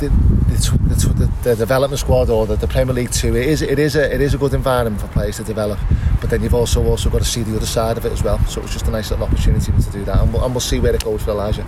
the, 0.08 0.90
the, 0.90 1.14
the, 1.14 1.50
the 1.50 1.56
development 1.56 2.00
squad 2.00 2.30
or 2.30 2.46
the, 2.46 2.56
the 2.56 2.68
Premier 2.68 2.94
League 2.94 3.12
Two, 3.12 3.36
it 3.36 3.48
is 3.48 3.62
it 3.62 3.80
is 3.80 3.96
a 3.96 4.14
it 4.14 4.22
is 4.22 4.34
a 4.34 4.38
good 4.38 4.54
environment 4.54 5.02
for 5.02 5.08
players 5.10 5.38
to 5.38 5.44
develop. 5.44 5.80
But 6.22 6.30
then 6.30 6.42
you've 6.42 6.54
also 6.54 6.84
also 6.86 7.10
got 7.10 7.20
to 7.20 7.28
see 7.28 7.44
the 7.44 7.56
other 7.56 7.66
side 7.66 7.98
of 7.98 8.06
it 8.06 8.12
as 8.12 8.24
well. 8.24 8.40
So 8.46 8.60
it 8.62 8.64
was 8.64 8.74
just 8.74 8.88
a 8.88 8.92
nice 8.92 9.12
little 9.12 9.26
opportunity 9.26 9.72
to 9.72 9.92
do 9.92 10.06
that, 10.06 10.20
and 10.22 10.34
we'll, 10.34 10.44
and 10.44 10.54
we'll 10.54 10.62
see 10.62 10.80
where 10.80 10.96
it 10.96 11.04
goes 11.04 11.24
for 11.24 11.32
Elijah. 11.32 11.66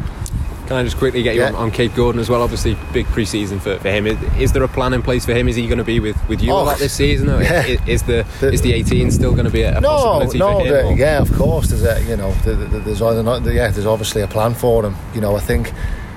Can 0.67 0.77
I 0.77 0.83
just 0.83 0.97
quickly 0.97 1.21
get 1.21 1.35
you 1.35 1.41
yeah. 1.41 1.49
on, 1.49 1.55
on 1.55 1.71
Kaide 1.71 1.93
Gordon 1.93 2.19
as 2.19 2.27
well? 2.27 2.41
Obviously, 2.41 2.75
big 2.91 3.05
pre-season 3.07 3.59
for, 3.59 3.77
for 3.77 3.89
him. 3.89 4.07
Is, 4.07 4.17
is, 4.39 4.51
there 4.51 4.63
a 4.63 4.67
plan 4.67 4.93
in 4.93 5.03
place 5.03 5.23
for 5.23 5.33
him? 5.33 5.47
Is 5.47 5.55
he 5.55 5.67
going 5.67 5.77
to 5.77 5.83
be 5.83 5.99
with, 5.99 6.17
with 6.27 6.41
you 6.41 6.51
oh, 6.51 6.61
a 6.61 6.63
lot 6.63 6.79
this 6.79 6.93
season? 6.93 7.29
Or 7.35 7.41
yeah. 7.41 7.63
is, 7.65 7.79
is, 7.87 8.03
the, 8.03 8.25
the 8.39 8.51
is 8.51 8.61
the 8.61 8.73
18 8.73 9.11
still 9.11 9.33
going 9.33 9.45
to 9.45 9.51
be 9.51 9.61
a, 9.61 9.77
a 9.77 9.81
no, 9.81 9.89
possibility 9.89 10.39
no, 10.39 10.59
for 10.59 10.65
him? 10.65 10.95
The, 10.95 11.01
yeah, 11.01 11.21
of 11.21 11.31
course. 11.33 11.67
There's 11.67 11.83
a, 11.83 12.03
you 12.09 12.17
know, 12.17 12.31
there's 12.43 13.01
either 13.01 13.21
not, 13.21 13.43
yeah, 13.43 13.69
there's 13.69 13.85
obviously 13.85 14.23
a 14.23 14.27
plan 14.27 14.55
for 14.55 14.83
him. 14.83 14.95
You 15.13 15.21
know, 15.21 15.35
I 15.35 15.39
think, 15.39 15.71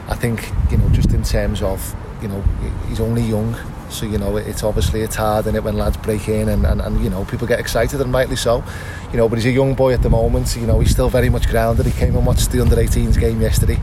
I 0.08 0.14
think, 0.14 0.50
you 0.70 0.78
know, 0.78 0.88
just 0.90 1.12
in 1.12 1.24
terms 1.24 1.60
of, 1.60 1.94
you 2.22 2.28
know, 2.28 2.40
he's 2.88 3.00
only 3.00 3.22
young. 3.22 3.54
So 3.90 4.04
you 4.04 4.18
know 4.18 4.36
it's 4.36 4.62
obviously 4.62 5.00
it's 5.00 5.16
hard 5.16 5.46
in 5.46 5.56
it 5.56 5.64
when 5.64 5.78
lads 5.78 5.96
break 5.96 6.28
in 6.28 6.50
and, 6.50 6.66
and, 6.66 6.82
and 6.82 7.02
you 7.02 7.08
know 7.08 7.24
people 7.24 7.46
get 7.46 7.58
excited 7.58 8.00
and 8.02 8.12
rightly 8.12 8.36
so 8.36 8.62
you 9.10 9.16
know 9.16 9.30
but 9.30 9.36
he's 9.38 9.46
a 9.46 9.50
young 9.50 9.74
boy 9.74 9.94
at 9.94 10.02
the 10.02 10.10
moment 10.10 10.54
you 10.56 10.66
know 10.66 10.78
he's 10.78 10.90
still 10.90 11.08
very 11.08 11.30
much 11.30 11.48
grounded 11.48 11.86
he 11.86 11.92
came 11.92 12.14
and 12.14 12.26
watched 12.26 12.52
the 12.52 12.60
under 12.60 12.76
18s 12.76 13.18
game 13.18 13.40
yesterday 13.40 13.80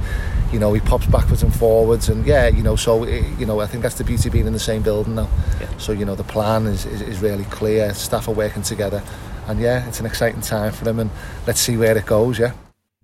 you 0.53 0.59
know 0.59 0.73
he 0.73 0.79
pops 0.79 1.07
backwards 1.07 1.41
and 1.41 1.53
forwards 1.55 2.07
and 2.07 2.25
yeah 2.25 2.47
you 2.47 2.61
know 2.61 2.75
so 2.75 3.03
it, 3.03 3.25
you 3.39 3.47
know 3.47 3.59
I 3.59 3.65
think 3.65 3.81
that's 3.81 3.97
the 3.97 4.03
beauty 4.03 4.29
of 4.29 4.33
being 4.33 4.45
in 4.45 4.53
the 4.53 4.59
same 4.59 4.83
building 4.83 5.15
now 5.15 5.27
yeah. 5.59 5.75
so 5.77 5.91
you 5.91 6.05
know 6.05 6.15
the 6.15 6.23
plan 6.23 6.67
is, 6.67 6.85
is, 6.85 7.01
is 7.01 7.19
really 7.19 7.45
clear 7.45 7.91
staff 7.95 8.27
are 8.27 8.31
working 8.31 8.61
together 8.61 9.01
and 9.47 9.59
yeah 9.59 9.87
it's 9.87 9.99
an 9.99 10.05
exciting 10.05 10.41
time 10.41 10.71
for 10.71 10.85
them 10.85 10.99
and 10.99 11.09
let's 11.47 11.59
see 11.59 11.77
where 11.77 11.97
it 11.97 12.05
goes 12.05 12.37
yeah 12.37 12.53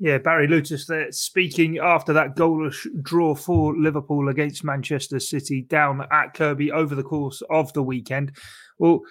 yeah, 0.01 0.17
Barry 0.17 0.47
Lewtas 0.47 0.87
there 0.87 1.11
speaking 1.11 1.77
after 1.77 2.11
that 2.11 2.35
goalless 2.35 2.87
draw 3.03 3.35
for 3.35 3.77
Liverpool 3.77 4.29
against 4.29 4.63
Manchester 4.63 5.19
City 5.19 5.61
down 5.61 6.07
at 6.11 6.33
Kirkby 6.33 6.71
over 6.71 6.95
the 6.95 7.03
course 7.03 7.43
of 7.51 7.71
the 7.73 7.83
weekend. 7.83 8.31
Well, 8.79 9.01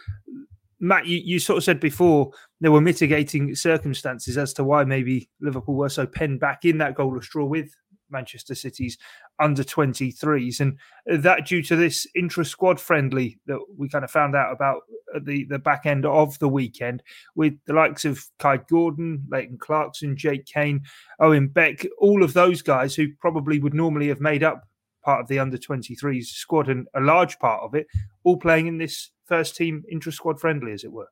Matt, 0.80 1.06
you, 1.06 1.20
you 1.24 1.38
sort 1.38 1.58
of 1.58 1.62
said 1.62 1.78
before 1.78 2.32
there 2.60 2.72
were 2.72 2.80
mitigating 2.80 3.54
circumstances 3.54 4.36
as 4.36 4.52
to 4.54 4.64
why 4.64 4.82
maybe 4.82 5.30
Liverpool 5.40 5.76
were 5.76 5.90
so 5.90 6.08
penned 6.08 6.40
back 6.40 6.64
in 6.64 6.78
that 6.78 6.96
goalless 6.96 7.28
draw 7.28 7.44
with 7.44 7.72
Manchester 8.10 8.54
City's 8.54 8.98
under 9.38 9.62
23s. 9.62 10.60
And 10.60 10.78
uh, 11.10 11.16
that 11.18 11.46
due 11.46 11.62
to 11.64 11.76
this 11.76 12.06
intra 12.14 12.44
squad 12.44 12.80
friendly 12.80 13.38
that 13.46 13.58
we 13.76 13.88
kind 13.88 14.04
of 14.04 14.10
found 14.10 14.34
out 14.34 14.52
about 14.52 14.82
at 15.14 15.24
the, 15.24 15.44
the 15.44 15.58
back 15.58 15.86
end 15.86 16.06
of 16.06 16.38
the 16.38 16.48
weekend 16.48 17.02
with 17.34 17.54
the 17.66 17.72
likes 17.72 18.04
of 18.04 18.24
Kaide 18.38 18.66
Gordon, 18.68 19.24
Leighton 19.28 19.58
Clarkson, 19.58 20.16
Jake 20.16 20.46
Cain, 20.46 20.82
Owen 21.18 21.48
Beck, 21.48 21.86
all 21.98 22.22
of 22.22 22.32
those 22.32 22.62
guys 22.62 22.94
who 22.94 23.08
probably 23.20 23.58
would 23.58 23.74
normally 23.74 24.08
have 24.08 24.20
made 24.20 24.42
up 24.42 24.66
part 25.04 25.20
of 25.20 25.28
the 25.28 25.38
under 25.38 25.56
23s 25.56 26.26
squad 26.26 26.68
and 26.68 26.86
a 26.94 27.00
large 27.00 27.38
part 27.38 27.62
of 27.62 27.74
it, 27.74 27.86
all 28.24 28.36
playing 28.36 28.66
in 28.66 28.78
this 28.78 29.10
first 29.26 29.56
team 29.56 29.82
intra 29.90 30.12
squad 30.12 30.40
friendly, 30.40 30.72
as 30.72 30.84
it 30.84 30.92
were. 30.92 31.08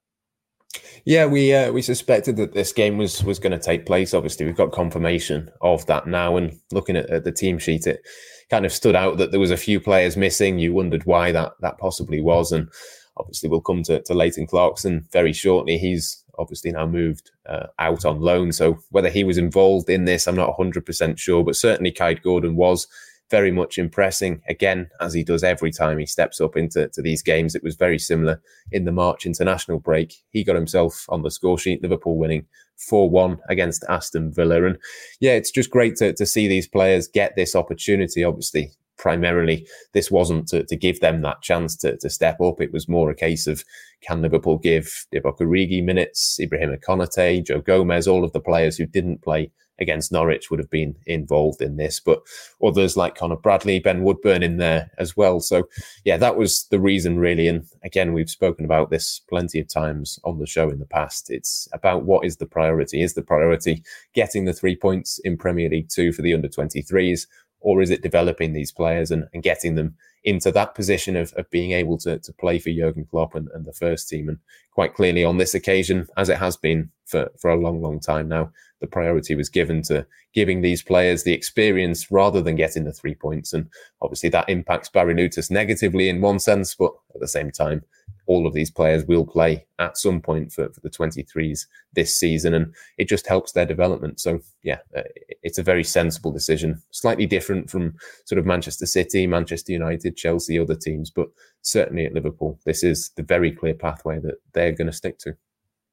Yeah, 1.05 1.27
we 1.27 1.55
uh, 1.55 1.73
we 1.73 1.83
suspected 1.83 2.37
that 2.37 2.53
this 2.53 2.73
game 2.73 2.99
was 2.99 3.25
was 3.25 3.39
going 3.39 3.53
to 3.53 3.59
take 3.59 3.87
place. 3.87 4.15
Obviously, 4.15 4.47
we've 4.47 4.57
got 4.57 4.73
confirmation 4.73 5.51
of 5.61 5.87
that 5.87 6.07
now. 6.07 6.37
And 6.37 6.59
looking 6.71 6.97
at, 6.97 7.09
at, 7.11 7.25
the 7.25 7.33
team 7.33 7.59
sheet, 7.59 7.87
it 7.87 8.03
kind 8.51 8.67
of 8.67 8.73
stood 8.73 8.97
out 8.97 9.19
that 9.19 9.31
there 9.31 9.41
was 9.41 9.51
a 9.51 9.57
few 9.57 9.81
players 9.81 10.17
missing. 10.17 10.59
You 10.59 10.75
wondered 10.75 11.07
why 11.07 11.33
that 11.33 11.53
that 11.61 11.79
possibly 11.79 12.21
was. 12.21 12.53
And 12.53 12.69
obviously, 13.17 13.49
we'll 13.49 13.61
come 13.61 13.83
to, 13.85 14.03
to 14.03 14.15
Leighton 14.15 14.47
Clarkson 14.47 15.07
very 15.13 15.33
shortly. 15.33 15.79
He's 15.79 16.25
obviously 16.39 16.71
now 16.71 16.87
moved 16.87 17.31
uh, 17.47 17.67
out 17.79 18.05
on 18.05 18.21
loan. 18.21 18.53
So 18.53 18.79
whether 18.91 19.09
he 19.09 19.25
was 19.25 19.39
involved 19.39 19.91
in 19.91 20.05
this, 20.05 20.27
I'm 20.27 20.37
not 20.37 20.57
100% 20.57 21.19
sure. 21.19 21.43
But 21.43 21.57
certainly, 21.57 21.91
Kaide 21.91 22.23
Gordon 22.23 22.57
was 22.57 22.87
very 23.31 23.51
much 23.51 23.79
impressing 23.79 24.41
again 24.49 24.89
as 25.01 25.13
he 25.13 25.23
does 25.23 25.45
every 25.45 25.71
time 25.71 25.99
he 25.99 26.07
steps 26.07 26.41
up 26.41 26.57
into 26.57 26.89
to 26.89 27.03
these 27.03 27.23
games. 27.23 27.55
It 27.55 27.63
was 27.63 27.77
very 27.77 27.99
similar 27.99 28.41
in 28.73 28.85
the 28.85 28.93
March 28.93 29.27
international 29.27 29.79
break. 29.79 30.15
He 30.31 30.45
got 30.45 30.57
himself 30.57 31.05
on 31.09 31.23
the 31.23 31.31
score 31.31 31.59
sheet, 31.59 31.83
Liverpool 31.83 32.17
winning 32.17 32.47
4 32.79 33.11
1 33.11 33.39
against 33.49 33.85
Aston 33.89 34.33
Villa. 34.33 34.65
And 34.65 34.79
yeah, 35.21 35.33
it's 35.33 35.51
just 35.51 35.71
great 35.71 35.97
to, 35.97 36.13
to 36.13 36.27
see 36.27 36.49
these 36.49 36.69
players 36.69 37.09
get 37.09 37.37
this 37.37 37.55
opportunity. 37.55 38.25
Obviously, 38.25 38.73
primarily, 38.97 39.67
this 39.95 40.11
wasn't 40.11 40.49
to, 40.49 40.65
to 40.65 40.77
give 40.77 41.01
them 41.01 41.23
that 41.23 41.43
chance 41.43 41.77
to, 41.77 41.97
to 41.99 42.11
step 42.11 42.41
up. 42.41 42.61
It 42.61 42.73
was 42.73 42.89
more 42.89 43.11
a 43.11 43.15
case 43.15 43.47
of 43.47 43.65
can 44.01 44.23
Liverpool 44.23 44.59
give 44.59 45.07
Divock 45.13 45.39
Origi 45.39 45.83
minutes, 45.83 46.39
Ibrahim 46.41 46.77
Konate, 46.77 47.47
Joe 47.47 47.61
Gomez, 47.61 48.09
all 48.09 48.25
of 48.25 48.33
the 48.33 48.41
players 48.41 48.77
who 48.77 48.87
didn't 48.87 49.23
play 49.23 49.51
against 49.81 50.13
Norwich 50.13 50.51
would 50.51 50.59
have 50.59 50.71
been 50.71 50.95
involved 51.07 51.63
in 51.63 51.77
this, 51.77 52.01
but 52.01 52.23
others 52.65 52.97
like 52.97 53.15
Conor 53.15 53.37
Bradley, 53.37 53.79
Ben 53.79 54.03
Woodburn 54.03 54.43
in 54.43 54.57
there 54.57 54.91
as 54.99 55.17
well. 55.17 55.41
So, 55.41 55.69
yeah, 56.05 56.17
that 56.17 56.37
was 56.37 56.65
the 56.65 56.81
reason 56.81 57.19
really. 57.19 57.49
And 57.49 57.65
again, 57.83 58.13
we've 58.13 58.31
spoken 58.31 58.65
about 58.65 58.91
this 58.91 59.21
plenty 59.29 59.61
of 59.61 59.69
times 59.69 60.19
on 60.25 60.39
the 60.39 60.47
show 60.47 60.71
in 60.71 60.79
the 60.79 60.87
past. 60.87 61.31
It's 61.31 61.69
about 61.73 62.05
what 62.05 62.25
is 62.25 62.37
the 62.37 62.47
priority? 62.47 63.03
Is 63.03 63.15
the 63.15 63.23
priority 63.23 63.83
getting 64.15 64.45
the 64.45 64.53
three 64.53 64.77
points 64.77 65.19
in 65.21 65.37
Premier 65.37 65.69
League 65.69 65.89
Two 65.89 66.13
for 66.13 66.23
the 66.23 66.35
under 66.35 66.49
23s? 66.49 67.27
Or 67.61 67.83
is 67.83 67.91
it 67.91 68.03
developing 68.03 68.53
these 68.53 68.73
players 68.73 69.11
and, 69.11 69.27
and 69.33 69.43
getting 69.43 69.75
them 69.75 69.97
into 70.25 70.53
that 70.53 70.75
position 70.75 71.17
of, 71.17 71.33
of 71.35 71.51
being 71.51 71.73
able 71.73 71.99
to, 71.99 72.19
to 72.19 72.33
play 72.35 72.59
for 72.59 72.71
Jurgen 72.71 73.07
Klopp 73.11 73.35
and, 73.35 73.49
and 73.55 73.65
the 73.65 73.73
first 73.73 74.09
team? 74.09 74.29
And 74.29 74.39
quite 74.73 74.95
clearly 74.95 75.25
on 75.25 75.39
this 75.39 75.55
occasion, 75.55 76.07
as 76.17 76.29
it 76.29 76.39
has 76.39 76.57
been 76.57 76.91
for, 77.07 77.31
for 77.39 77.51
a 77.51 77.57
long, 77.57 77.83
long 77.83 78.01
time 78.01 78.29
now, 78.29 78.51
the 78.81 78.87
priority 78.87 79.35
was 79.35 79.49
given 79.49 79.83
to 79.83 80.07
giving 80.35 80.63
these 80.63 80.83
players 80.83 81.25
the 81.25 81.33
experience 81.33 82.11
rather 82.11 82.41
than 82.41 82.57
getting 82.57 82.85
the 82.85 82.93
three 82.93 83.15
points. 83.15 83.53
And 83.53 83.69
obviously 84.01 84.29
that 84.31 84.49
impacts 84.49 84.89
Barry 84.89 85.15
Lewtas 85.15 85.51
negatively 85.51 86.09
in 86.09 86.21
one 86.21 86.39
sense, 86.39 86.75
but 86.75 86.93
at 87.15 87.21
the 87.21 87.29
same 87.29 87.51
time, 87.51 87.83
all 88.29 88.47
of 88.47 88.53
these 88.53 88.71
players 88.71 89.07
will 89.07 89.27
play 89.27 89.67
at 89.79 89.97
some 89.97 90.21
point 90.21 90.53
for, 90.53 90.69
for 90.69 90.81
the 90.81 90.91
23s 90.91 91.67
this 91.95 92.17
season, 92.17 92.55
and 92.55 92.75
it 92.99 93.09
just 93.09 93.27
helps 93.27 93.53
their 93.53 93.67
development. 93.67 94.21
So, 94.21 94.41
yeah, 94.63 94.79
uh, 94.95 95.03
it's 95.43 95.59
a 95.59 95.63
very 95.63 95.83
sensible 95.83 96.31
decision. 96.31 96.81
Slightly 96.91 97.27
different 97.27 97.71
from 97.71 97.95
sort 98.27 98.39
of 98.39 98.47
Manchester 98.47 98.87
City, 98.87 99.27
Manchester 99.27 99.73
United, 99.73 100.17
Chelsea, 100.17 100.59
other 100.59 100.77
teams, 100.77 101.11
but 101.11 101.29
certainly 101.63 102.05
at 102.05 102.13
Liverpool, 102.13 102.61
this 102.67 102.85
is 102.85 103.11
the 103.17 103.23
very 103.23 103.51
clear 103.51 103.75
pathway 103.75 104.21
that 104.21 104.37
they're 104.53 104.73
going 104.73 104.87
to 104.87 104.93
stick 104.93 105.19
to. 105.21 105.35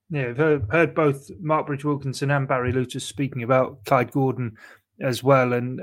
Yeah, 0.09 0.29
I've 0.37 0.69
heard, 0.69 0.93
both 0.93 1.31
Marc 1.39 1.67
Bridge 1.67 1.85
Wilkinson 1.85 2.31
and 2.31 2.47
Barry 2.47 2.71
Lewtas 2.71 3.01
speaking 3.01 3.43
about 3.43 3.83
Kaide 3.85 4.11
Gordon 4.11 4.55
as 5.01 5.23
well. 5.23 5.53
And 5.53 5.81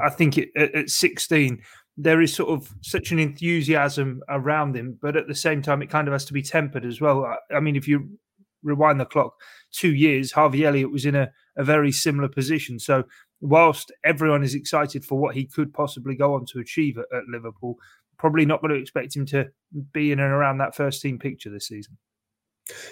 I 0.00 0.10
think 0.10 0.38
it, 0.38 0.50
at 0.54 0.90
16, 0.90 1.60
there 1.96 2.20
is 2.20 2.34
sort 2.34 2.50
of 2.50 2.74
such 2.80 3.12
an 3.12 3.18
enthusiasm 3.18 4.22
around 4.28 4.76
him, 4.76 4.98
but 5.00 5.16
at 5.16 5.28
the 5.28 5.34
same 5.34 5.62
time, 5.62 5.82
it 5.82 5.90
kind 5.90 6.08
of 6.08 6.12
has 6.12 6.24
to 6.26 6.32
be 6.32 6.42
tempered 6.42 6.84
as 6.84 7.00
well. 7.00 7.36
I, 7.54 7.60
mean, 7.60 7.76
if 7.76 7.86
you 7.86 8.18
rewind 8.62 8.98
the 8.98 9.04
clock 9.04 9.34
two 9.70 9.94
years, 9.94 10.32
Harvey 10.32 10.64
Elliott 10.64 10.90
was 10.90 11.06
in 11.06 11.14
a, 11.14 11.30
a 11.56 11.62
very 11.62 11.92
similar 11.92 12.28
position. 12.28 12.78
So, 12.78 13.04
whilst 13.40 13.92
everyone 14.04 14.42
is 14.42 14.54
excited 14.54 15.04
for 15.04 15.18
what 15.18 15.34
he 15.34 15.46
could 15.46 15.72
possibly 15.72 16.16
go 16.16 16.34
on 16.34 16.46
to 16.46 16.58
achieve 16.58 16.98
at, 16.98 17.04
at 17.16 17.24
Liverpool, 17.30 17.76
probably 18.18 18.44
not 18.44 18.60
going 18.60 18.74
to 18.74 18.80
expect 18.80 19.14
him 19.14 19.26
to 19.26 19.48
be 19.92 20.10
in 20.10 20.18
and 20.18 20.32
around 20.32 20.58
that 20.58 20.74
first 20.74 21.00
team 21.00 21.18
picture 21.18 21.50
this 21.50 21.68
season. 21.68 21.96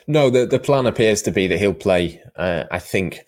No, 0.07 0.31
the 0.31 0.47
the 0.47 0.59
plan 0.59 0.87
appears 0.87 1.23
to 1.23 1.31
be 1.31 1.47
that 1.47 1.59
he'll 1.59 1.75
play. 1.75 2.21
Uh, 2.37 2.65
I 2.71 2.79
think 2.79 3.21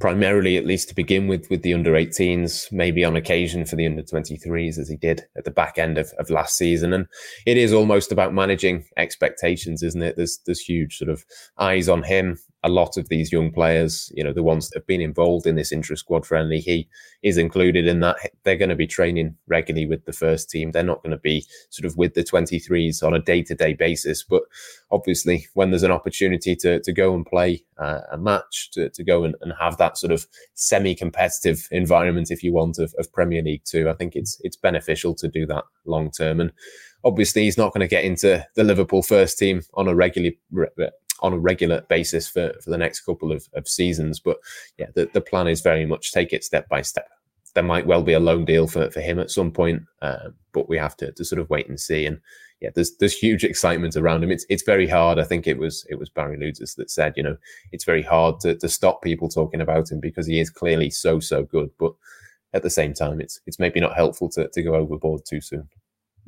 primarily, 0.00 0.56
at 0.56 0.66
least 0.66 0.88
to 0.88 0.94
begin 0.94 1.28
with, 1.28 1.48
with 1.50 1.62
the 1.62 1.74
under 1.74 1.92
18s, 1.92 2.70
maybe 2.70 3.04
on 3.04 3.16
occasion 3.16 3.64
for 3.64 3.76
the 3.76 3.86
under 3.86 4.02
23s, 4.02 4.78
as 4.78 4.88
he 4.88 4.96
did 4.96 5.24
at 5.36 5.44
the 5.44 5.50
back 5.50 5.78
end 5.78 5.98
of, 5.98 6.12
of 6.18 6.30
last 6.30 6.56
season. 6.56 6.92
And 6.92 7.06
it 7.46 7.56
is 7.56 7.72
almost 7.72 8.12
about 8.12 8.34
managing 8.34 8.84
expectations, 8.96 9.82
isn't 9.82 10.02
it? 10.02 10.16
There's 10.16 10.38
there's 10.46 10.60
huge 10.60 10.98
sort 10.98 11.10
of 11.10 11.24
eyes 11.58 11.88
on 11.88 12.02
him 12.02 12.38
a 12.64 12.68
lot 12.68 12.96
of 12.96 13.08
these 13.08 13.30
young 13.30 13.52
players, 13.52 14.10
you 14.14 14.24
know, 14.24 14.32
the 14.32 14.42
ones 14.42 14.68
that 14.68 14.78
have 14.78 14.86
been 14.86 15.00
involved 15.00 15.46
in 15.46 15.54
this 15.54 15.70
intra 15.70 15.96
squad 15.96 16.26
friendly, 16.26 16.58
he 16.58 16.88
is 17.22 17.38
included 17.38 17.86
in 17.86 18.00
that. 18.00 18.16
They're 18.42 18.56
going 18.56 18.68
to 18.68 18.74
be 18.74 18.86
training 18.86 19.36
regularly 19.46 19.86
with 19.86 20.04
the 20.06 20.12
first 20.12 20.50
team. 20.50 20.72
They're 20.72 20.82
not 20.82 21.02
going 21.02 21.12
to 21.12 21.18
be 21.18 21.44
sort 21.70 21.86
of 21.86 21.96
with 21.96 22.14
the 22.14 22.24
23s 22.24 23.02
on 23.02 23.14
a 23.14 23.20
day 23.20 23.44
to 23.44 23.54
day 23.54 23.74
basis. 23.74 24.24
But 24.24 24.42
obviously, 24.90 25.46
when 25.54 25.70
there's 25.70 25.84
an 25.84 25.92
opportunity 25.92 26.56
to, 26.56 26.80
to 26.80 26.92
go 26.92 27.14
and 27.14 27.24
play 27.24 27.62
uh, 27.78 28.00
a 28.10 28.18
match, 28.18 28.70
to, 28.72 28.88
to 28.90 29.04
go 29.04 29.22
and, 29.22 29.36
and 29.40 29.52
have 29.60 29.76
that 29.76 29.96
sort 29.96 30.12
of 30.12 30.26
semi 30.54 30.96
competitive 30.96 31.68
environment, 31.70 32.32
if 32.32 32.42
you 32.42 32.52
want, 32.52 32.78
of, 32.78 32.92
of 32.98 33.12
Premier 33.12 33.42
League 33.42 33.64
Two, 33.64 33.88
I 33.88 33.94
think 33.94 34.16
it's, 34.16 34.40
it's 34.42 34.56
beneficial 34.56 35.14
to 35.16 35.28
do 35.28 35.46
that 35.46 35.64
long 35.84 36.10
term. 36.10 36.40
And 36.40 36.50
obviously, 37.04 37.44
he's 37.44 37.58
not 37.58 37.72
going 37.72 37.80
to 37.80 37.88
get 37.88 38.04
into 38.04 38.44
the 38.56 38.64
Liverpool 38.64 39.02
first 39.02 39.38
team 39.38 39.62
on 39.74 39.86
a 39.86 39.94
regular 39.94 40.32
on 41.20 41.32
a 41.32 41.38
regular 41.38 41.82
basis 41.82 42.28
for, 42.28 42.52
for 42.62 42.70
the 42.70 42.78
next 42.78 43.00
couple 43.00 43.32
of, 43.32 43.48
of 43.54 43.68
seasons. 43.68 44.20
But 44.20 44.38
yeah, 44.78 44.86
the, 44.94 45.08
the 45.12 45.20
plan 45.20 45.48
is 45.48 45.60
very 45.60 45.86
much 45.86 46.12
take 46.12 46.32
it 46.32 46.44
step 46.44 46.68
by 46.68 46.82
step. 46.82 47.08
There 47.54 47.62
might 47.62 47.86
well 47.86 48.02
be 48.02 48.12
a 48.12 48.20
loan 48.20 48.44
deal 48.44 48.66
for, 48.66 48.90
for 48.90 49.00
him 49.00 49.18
at 49.18 49.30
some 49.30 49.50
point, 49.50 49.82
uh, 50.02 50.30
but 50.52 50.68
we 50.68 50.78
have 50.78 50.96
to, 50.98 51.12
to 51.12 51.24
sort 51.24 51.40
of 51.40 51.50
wait 51.50 51.68
and 51.68 51.80
see. 51.80 52.06
And 52.06 52.20
yeah, 52.60 52.70
there's 52.74 52.96
there's 52.96 53.16
huge 53.16 53.44
excitement 53.44 53.96
around 53.96 54.24
him. 54.24 54.30
It's 54.30 54.44
it's 54.48 54.64
very 54.64 54.86
hard. 54.88 55.18
I 55.18 55.24
think 55.24 55.46
it 55.46 55.58
was 55.58 55.86
it 55.88 55.98
was 55.98 56.10
Barry 56.10 56.36
Lewtas 56.36 56.76
that 56.76 56.90
said, 56.90 57.14
you 57.16 57.22
know, 57.22 57.36
it's 57.72 57.84
very 57.84 58.02
hard 58.02 58.40
to, 58.40 58.56
to 58.56 58.68
stop 58.68 59.00
people 59.00 59.28
talking 59.28 59.60
about 59.60 59.90
him 59.90 60.00
because 60.00 60.26
he 60.26 60.40
is 60.40 60.50
clearly 60.50 60.90
so 60.90 61.20
so 61.20 61.44
good. 61.44 61.70
But 61.78 61.92
at 62.52 62.62
the 62.62 62.70
same 62.70 62.94
time, 62.94 63.20
it's 63.20 63.40
it's 63.46 63.58
maybe 63.58 63.80
not 63.80 63.94
helpful 63.94 64.28
to, 64.30 64.48
to 64.48 64.62
go 64.62 64.74
overboard 64.74 65.22
too 65.24 65.40
soon. 65.40 65.68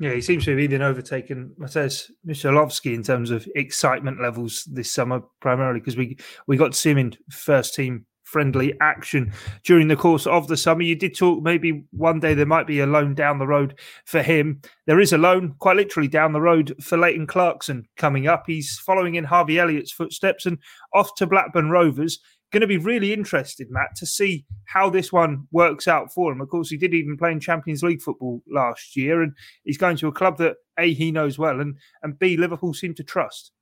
Yeah, 0.00 0.14
he 0.14 0.22
seems 0.22 0.46
to 0.46 0.52
have 0.52 0.60
even 0.60 0.80
overtaken 0.80 1.54
Mateusz 1.60 2.10
Musiałowski 2.26 2.94
in 2.94 3.02
terms 3.02 3.30
of 3.30 3.46
excitement 3.54 4.18
levels 4.20 4.64
this 4.64 4.90
summer, 4.90 5.20
primarily 5.40 5.78
because 5.78 5.98
we 5.98 6.16
we 6.46 6.56
got 6.56 6.72
to 6.72 6.78
see 6.78 6.90
him 6.90 6.98
in 6.98 7.12
first 7.30 7.74
team 7.74 8.06
friendly 8.24 8.72
action 8.80 9.30
during 9.64 9.88
the 9.88 9.96
course 9.96 10.26
of 10.26 10.48
the 10.48 10.56
summer. 10.56 10.82
You 10.82 10.96
did 10.96 11.14
talk 11.14 11.42
maybe 11.42 11.84
one 11.90 12.18
day 12.18 12.32
there 12.32 12.46
might 12.46 12.66
be 12.66 12.80
a 12.80 12.86
loan 12.86 13.14
down 13.14 13.38
the 13.38 13.46
road 13.46 13.78
for 14.06 14.22
him. 14.22 14.62
There 14.86 15.00
is 15.00 15.12
a 15.12 15.18
loan 15.18 15.54
quite 15.58 15.76
literally 15.76 16.08
down 16.08 16.32
the 16.32 16.40
road 16.40 16.74
for 16.80 16.96
Leighton 16.96 17.26
Clarkson 17.26 17.84
coming 17.98 18.26
up. 18.26 18.44
He's 18.46 18.78
following 18.78 19.16
in 19.16 19.24
Harvey 19.24 19.58
Elliott's 19.58 19.92
footsteps 19.92 20.46
and 20.46 20.56
off 20.94 21.14
to 21.16 21.26
Blackburn 21.26 21.68
Rovers 21.68 22.20
going 22.50 22.60
to 22.62 22.66
be 22.66 22.78
really 22.78 23.12
interested, 23.12 23.68
Matt, 23.70 23.96
to 23.96 24.06
see 24.06 24.44
how 24.66 24.90
this 24.90 25.12
one 25.12 25.46
works 25.52 25.86
out 25.86 26.12
for 26.12 26.32
him. 26.32 26.40
Of 26.40 26.48
course, 26.48 26.70
he 26.70 26.76
did 26.76 26.94
even 26.94 27.16
play 27.16 27.32
in 27.32 27.40
Champions 27.40 27.82
League 27.82 28.02
football 28.02 28.42
last 28.50 28.96
year, 28.96 29.22
and 29.22 29.32
he's 29.64 29.78
going 29.78 29.96
to 29.98 30.08
a 30.08 30.12
club 30.12 30.38
that 30.38 30.56
A, 30.78 30.92
he 30.92 31.10
knows 31.10 31.38
well, 31.38 31.60
and, 31.60 31.76
and 32.02 32.18
B, 32.18 32.36
Liverpool 32.36 32.74
seem 32.74 32.94
to 32.94 33.04
trust. 33.04 33.52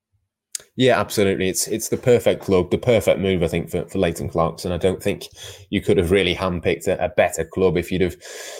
Yeah, 0.76 1.00
absolutely. 1.00 1.48
It's 1.48 1.66
it's 1.66 1.88
the 1.88 1.96
perfect 1.96 2.40
club, 2.42 2.70
the 2.70 2.78
perfect 2.78 3.18
move, 3.18 3.42
I 3.42 3.48
think, 3.48 3.68
for, 3.68 3.84
for 3.86 3.98
Leighton 3.98 4.28
Clarkson. 4.28 4.70
I 4.70 4.76
don't 4.76 5.02
think 5.02 5.26
you 5.70 5.80
could 5.80 5.96
have 5.96 6.12
really 6.12 6.34
handpicked 6.36 6.86
a, 6.86 7.04
a 7.04 7.08
better 7.08 7.44
club 7.44 7.76
if 7.76 7.90
you'd 7.90 8.00
have 8.02 8.16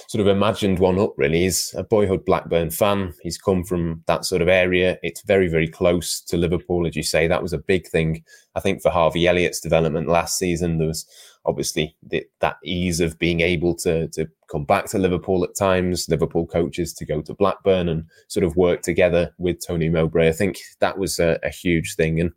sort 0.09 0.21
of 0.21 0.27
imagined 0.27 0.81
one 0.81 0.99
up, 0.99 1.15
really. 1.17 1.43
He's 1.43 1.73
a 1.77 1.85
boyhood 1.85 2.25
Blackburn 2.25 2.71
fan. 2.71 3.15
He's 3.23 3.39
come 3.39 3.63
from 3.63 4.03
that 4.07 4.25
sort 4.25 4.43
of 4.43 4.49
area. 4.49 4.99
It's 5.03 5.23
very, 5.23 5.49
very 5.49 5.69
close 5.69 6.21
to 6.23 6.37
Liverpool, 6.37 6.87
as 6.87 6.97
you 6.97 7.05
say. 7.05 7.29
That 7.29 7.43
was 7.43 7.53
a 7.53 7.59
big 7.59 7.87
thing, 7.87 8.25
I 8.57 8.61
think, 8.61 8.83
for 8.83 8.91
Harvey 8.91 9.27
Elliott's 9.29 9.61
development 9.61 10.09
last 10.09 10.39
season. 10.39 10.79
There 10.79 10.89
was 10.89 11.07
obviously 11.45 11.97
the, 12.03 12.25
that 12.41 12.57
ease 12.65 13.01
of 13.01 13.19
being 13.19 13.41
able 13.41 13.75
to 13.77 14.09
to 14.09 14.29
come 14.51 14.65
back 14.65 14.87
to 14.87 14.99
Liverpool 14.99 15.45
at 15.45 15.55
times, 15.55 16.09
Liverpool 16.09 16.47
coaches 16.47 16.93
to 16.95 17.05
go 17.05 17.21
to 17.23 17.35
Blackburn 17.35 17.89
and 17.89 18.05
sort 18.29 18.45
of 18.45 18.57
work 18.57 18.83
together 18.83 19.35
with 19.39 19.65
Tony 19.65 19.89
Mowbray. 19.89 20.29
I 20.29 20.33
think 20.33 20.59
that 20.81 20.99
was 20.99 21.19
a, 21.19 21.39
a, 21.43 21.51
huge 21.51 21.97
thing. 21.97 22.21
And 22.21 22.33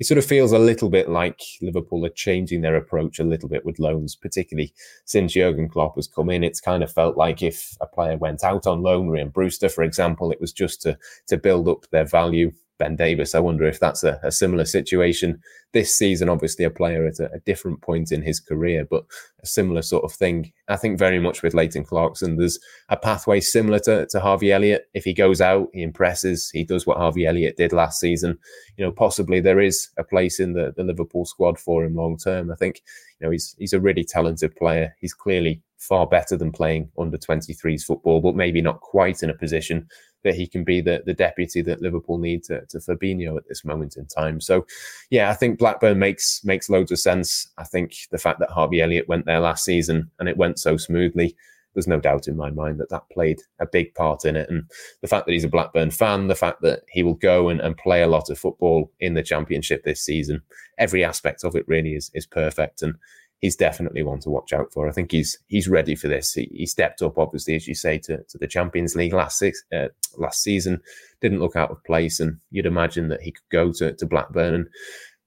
it 0.00 0.06
sort 0.06 0.18
of 0.18 0.24
feels 0.24 0.52
a 0.52 0.58
little 0.58 0.90
bit 0.90 1.08
like 1.08 1.40
Liverpool 1.60 2.04
are 2.04 2.10
changing 2.10 2.62
their 2.62 2.76
approach 2.76 3.18
a 3.18 3.24
little 3.24 3.48
bit 3.48 3.64
with 3.64 3.78
loans, 3.78 4.16
particularly 4.16 4.74
since 5.04 5.34
Jurgen 5.34 5.68
Klopp 5.68 5.96
has 5.96 6.08
come 6.08 6.30
in. 6.30 6.42
It's 6.42 6.60
kind 6.60 6.82
of 6.82 6.92
felt 6.92 7.16
like 7.16 7.42
if 7.42 7.76
a 7.80 7.86
player 7.86 8.16
went 8.16 8.42
out 8.42 8.66
on 8.66 8.82
loan, 8.82 9.08
Ryan 9.08 9.28
Brewster, 9.28 9.68
for 9.68 9.84
example, 9.84 10.32
it 10.32 10.40
was 10.40 10.52
just 10.52 10.82
to, 10.82 10.98
to 11.28 11.36
build 11.36 11.68
up 11.68 11.86
their 11.90 12.06
value 12.06 12.52
Ben 12.78 12.96
Davies. 12.96 13.34
I 13.34 13.40
wonder 13.40 13.64
if 13.66 13.78
that's 13.78 14.02
a, 14.02 14.18
a 14.22 14.32
similar 14.32 14.64
situation 14.64 15.40
this 15.72 15.96
season. 15.96 16.28
Obviously, 16.28 16.64
a 16.64 16.70
player 16.70 17.06
at 17.06 17.20
a, 17.20 17.32
a, 17.32 17.40
different 17.40 17.80
point 17.80 18.12
in 18.12 18.22
his 18.22 18.40
career, 18.40 18.86
but 18.88 19.04
a 19.42 19.46
similar 19.46 19.82
sort 19.82 20.04
of 20.04 20.12
thing. 20.12 20.52
I 20.68 20.76
think 20.76 20.98
very 20.98 21.18
much 21.18 21.42
with 21.42 21.54
Leighton 21.54 21.84
Clarkson, 21.84 22.36
there's 22.36 22.58
a 22.88 22.96
pathway 22.96 23.40
similar 23.40 23.78
to, 23.80 24.06
to 24.06 24.20
Harvey 24.20 24.52
Elliott. 24.52 24.88
If 24.94 25.04
he 25.04 25.14
goes 25.14 25.40
out, 25.40 25.68
he 25.72 25.82
impresses. 25.82 26.50
He 26.50 26.64
does 26.64 26.86
what 26.86 26.98
Harvey 26.98 27.26
Elliott 27.26 27.56
did 27.56 27.72
last 27.72 28.00
season. 28.00 28.38
You 28.76 28.84
know, 28.84 28.92
possibly 28.92 29.40
there 29.40 29.60
is 29.60 29.88
a 29.96 30.04
place 30.04 30.40
in 30.40 30.52
the, 30.52 30.72
the 30.76 30.84
Liverpool 30.84 31.24
squad 31.24 31.58
for 31.58 31.84
him 31.84 31.94
long 31.94 32.16
term. 32.16 32.50
I 32.50 32.56
think 32.56 32.82
you 33.20 33.26
know 33.26 33.30
he's 33.30 33.54
he's 33.58 33.72
a 33.72 33.80
really 33.80 34.04
talented 34.04 34.54
player. 34.56 34.94
He's 35.00 35.14
clearly 35.14 35.62
far 35.78 36.06
better 36.06 36.36
than 36.36 36.52
playing 36.52 36.88
under 36.96 37.18
23s 37.18 37.82
football, 37.82 38.20
but 38.20 38.36
maybe 38.36 38.60
not 38.60 38.80
quite 38.80 39.22
in 39.22 39.30
a 39.30 39.34
position 39.34 39.88
that 40.24 40.34
he 40.34 40.46
can 40.46 40.64
be 40.64 40.80
the, 40.80 41.02
the 41.04 41.14
deputy 41.14 41.62
that 41.62 41.82
Liverpool 41.82 42.18
need 42.18 42.44
to, 42.44 42.64
to 42.66 42.78
Fabinho 42.78 43.36
at 43.36 43.48
this 43.48 43.64
moment 43.64 43.96
in 43.96 44.06
time. 44.06 44.40
So, 44.40 44.66
yeah, 45.10 45.30
I 45.30 45.34
think 45.34 45.58
Blackburn 45.58 45.98
makes 45.98 46.44
makes 46.44 46.70
loads 46.70 46.92
of 46.92 46.98
sense. 46.98 47.48
I 47.58 47.64
think 47.64 47.94
the 48.10 48.18
fact 48.18 48.40
that 48.40 48.50
Harvey 48.50 48.80
Elliott 48.80 49.08
went 49.08 49.26
there 49.26 49.40
last 49.40 49.64
season 49.64 50.10
and 50.18 50.28
it 50.28 50.36
went 50.36 50.58
so 50.58 50.76
smoothly, 50.76 51.36
there's 51.74 51.88
no 51.88 52.00
doubt 52.00 52.28
in 52.28 52.36
my 52.36 52.50
mind 52.50 52.78
that 52.80 52.90
that 52.90 53.08
played 53.10 53.40
a 53.58 53.66
big 53.66 53.94
part 53.94 54.24
in 54.24 54.36
it. 54.36 54.48
And 54.50 54.64
the 55.00 55.08
fact 55.08 55.26
that 55.26 55.32
he's 55.32 55.44
a 55.44 55.48
Blackburn 55.48 55.90
fan, 55.90 56.28
the 56.28 56.34
fact 56.34 56.62
that 56.62 56.82
he 56.88 57.02
will 57.02 57.14
go 57.14 57.48
and, 57.48 57.60
and 57.60 57.76
play 57.76 58.02
a 58.02 58.08
lot 58.08 58.30
of 58.30 58.38
football 58.38 58.90
in 59.00 59.14
the 59.14 59.22
Championship 59.22 59.84
this 59.84 60.02
season, 60.02 60.42
every 60.78 61.04
aspect 61.04 61.44
of 61.44 61.56
it 61.56 61.66
really 61.66 61.94
is 61.94 62.10
is 62.14 62.26
perfect. 62.26 62.82
And 62.82 62.94
he's 63.42 63.56
definitely 63.56 64.02
one 64.02 64.20
to 64.20 64.30
watch 64.30 64.52
out 64.52 64.72
for. 64.72 64.88
I 64.88 64.92
think 64.92 65.12
he's 65.12 65.36
he's 65.48 65.68
ready 65.68 65.94
for 65.94 66.08
this. 66.08 66.32
He, 66.32 66.48
he 66.54 66.64
stepped 66.64 67.02
up, 67.02 67.18
obviously, 67.18 67.54
as 67.54 67.68
you 67.68 67.74
say, 67.74 67.98
to, 67.98 68.22
to 68.22 68.38
the 68.38 68.46
Champions 68.46 68.96
League 68.96 69.12
last 69.12 69.38
six, 69.38 69.62
uh, 69.74 69.88
last 70.16 70.42
season. 70.42 70.80
Didn't 71.20 71.40
look 71.40 71.56
out 71.56 71.70
of 71.70 71.84
place, 71.84 72.20
and 72.20 72.38
you'd 72.50 72.66
imagine 72.66 73.08
that 73.08 73.20
he 73.20 73.32
could 73.32 73.48
go 73.50 73.72
to, 73.72 73.92
to 73.92 74.06
Blackburn 74.06 74.54
and 74.54 74.68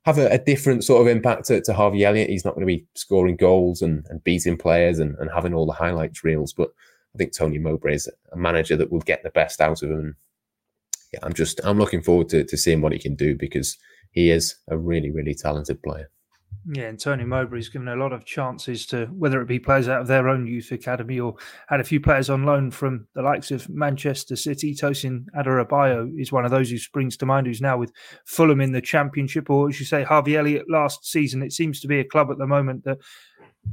have 0.06 0.17
a, 0.17 0.28
a, 0.32 0.38
different 0.38 0.84
sort 0.84 1.01
of 1.01 1.08
impact 1.08 1.45
to, 1.45 1.62
to, 1.62 1.73
Harvey 1.73 2.06
Elliott. 2.06 2.30
He's 2.30 2.45
not 2.45 2.56
going 2.56 2.65
to 2.65 2.73
be 2.73 2.88
scoring 2.95 3.36
goals 3.36 3.82
and, 3.82 4.06
and 4.10 4.23
beating 4.23 4.58
players 4.58 4.99
and, 4.99 5.15
and, 5.19 5.32
having 5.34 5.54
all 5.54 5.65
the 5.65 5.73
highlights 5.73 6.23
reels, 6.23 6.54
but 6.54 6.69
I 7.13 7.17
think 7.17 7.34
Tony 7.34 7.58
Mowbray 7.58 7.95
is 7.95 8.10
a 8.32 8.38
manager 8.38 8.75
that 8.78 8.91
will 8.91 8.99
get 8.99 9.23
the 9.23 9.32
best 9.32 9.62
out 9.62 9.82
of 9.82 9.89
him. 9.89 10.15
yeah, 11.12 11.19
I'm 11.23 11.34
just 11.34 11.60
I'm 11.63 11.80
looking 11.80 12.01
forward 12.01 12.30
to, 12.30 12.43
to 12.43 12.58
seeing 12.58 12.82
what 12.82 12.93
he 12.93 12.99
can 12.99 13.15
do 13.15 13.36
because 13.36 13.78
he 14.12 14.30
is 14.30 14.56
a 14.67 14.78
really 14.78 15.12
really 15.12 15.34
talented 15.34 15.82
player. 15.82 16.10
Yeah, 16.68 16.86
and 16.86 17.00
Tony 17.00 17.24
Mowbray's 17.24 17.70
given 17.70 17.88
a 17.88 17.96
lot 17.96 18.12
of 18.12 18.26
chances 18.26 18.88
to 18.88 19.06
whether 19.08 19.41
it 19.41 19.48
be 19.48 19.60
players 19.60 19.88
out 19.88 20.02
of 20.02 20.08
their 20.08 20.28
own 20.28 20.48
youth 20.48 20.72
academy 20.72 21.20
or 21.20 21.36
had 21.68 21.80
a 21.80 21.84
few 21.84 22.00
players 22.00 22.30
on 22.30 22.44
loan 22.44 22.72
from 22.72 23.08
the 23.13 23.22
likes 23.22 23.52
of 23.52 23.70
Manchester 23.70 24.36
City. 24.36 24.74
Tosin 24.74 25.26
Adarabioyo 25.38 26.12
is 26.20 26.32
one 26.32 26.44
of 26.44 26.52
those 26.52 26.72
who 26.72 26.80
springs 26.80 27.18
to 27.18 27.26
mind, 27.26 27.46
who's 27.46 27.62
now 27.62 27.78
with 27.78 27.91
Fulham 28.26 28.62
in 28.62 28.72
the 28.72 28.82
Championship, 28.82 29.50
or 29.50 29.70
as 29.70 29.80
you 29.80 29.86
say, 29.86 30.04
Harvey 30.04 30.38
Elliott 30.38 30.70
last 30.70 31.06
season. 31.06 31.44
It 31.44 31.54
seems 31.54 31.80
to 31.82 31.88
be 31.88 32.00
a 32.00 32.04
club 32.04 32.32
at 32.32 32.39
the 32.39 32.48
moment 32.48 32.84
that 32.86 32.98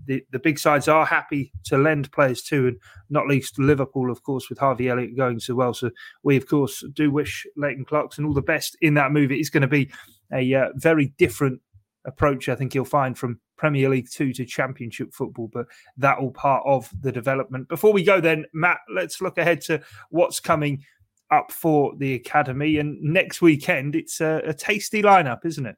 the, 0.07 0.23
the 0.31 0.39
big 0.39 0.59
sides 0.59 0.89
are 0.89 1.07
happy 1.07 1.53
to 1.65 1.79
lend 1.79 2.13
players 2.13 2.43
to, 2.45 2.69
and 2.69 2.77
not 3.11 3.27
least 3.27 3.59
Liverpool, 3.59 4.11
of 4.11 4.23
course, 4.23 4.49
with 4.49 4.59
Harvey 4.59 4.89
Elliott 4.89 5.17
going 5.17 5.41
so 5.41 5.55
well. 5.55 5.75
So 5.75 5.91
we, 6.23 6.37
of 6.37 6.47
course, 6.47 6.85
do 6.93 7.11
wish 7.11 7.47
Leighton 7.57 7.85
Clarkson 7.85 8.25
all 8.25 8.35
the 8.35 8.43
best 8.43 8.77
in 8.81 8.95
that 8.95 9.13
move. 9.13 9.31
It 9.31 9.41
is 9.41 9.51
going 9.51 9.63
to 9.63 9.67
be 9.69 9.91
a 10.33 10.55
uh, 10.55 10.69
very 10.77 11.13
different 11.19 11.61
approach 12.05 12.49
I 12.49 12.55
think 12.55 12.75
you'll 12.75 12.85
find 12.85 13.17
from 13.17 13.41
Premier 13.57 13.89
League 13.89 14.11
Two 14.11 14.33
to 14.33 14.45
Championship 14.45 15.15
football, 15.15 15.49
but 15.53 15.67
that 15.97 16.19
all 16.19 16.33
part 16.33 16.63
of 16.67 16.91
the 17.01 17.13
development. 17.13 17.69
Before 17.69 17.93
we 17.93 18.03
go, 18.03 18.21
then, 18.21 18.45
Matt, 18.53 18.79
let's 18.93 19.21
look 19.21 19.39
ahead 19.39 19.61
to 19.63 19.81
what's 20.11 20.41
coming 20.41 20.85
up 21.31 21.53
for 21.53 21.95
the 21.97 22.15
academy. 22.15 22.79
And 22.79 23.01
next 23.01 23.41
weekend, 23.41 23.95
it's 23.95 24.21
a, 24.21 24.43
a 24.45 24.53
tasty 24.53 25.03
lineup, 25.03 25.45
isn't 25.45 25.67
it? 25.67 25.77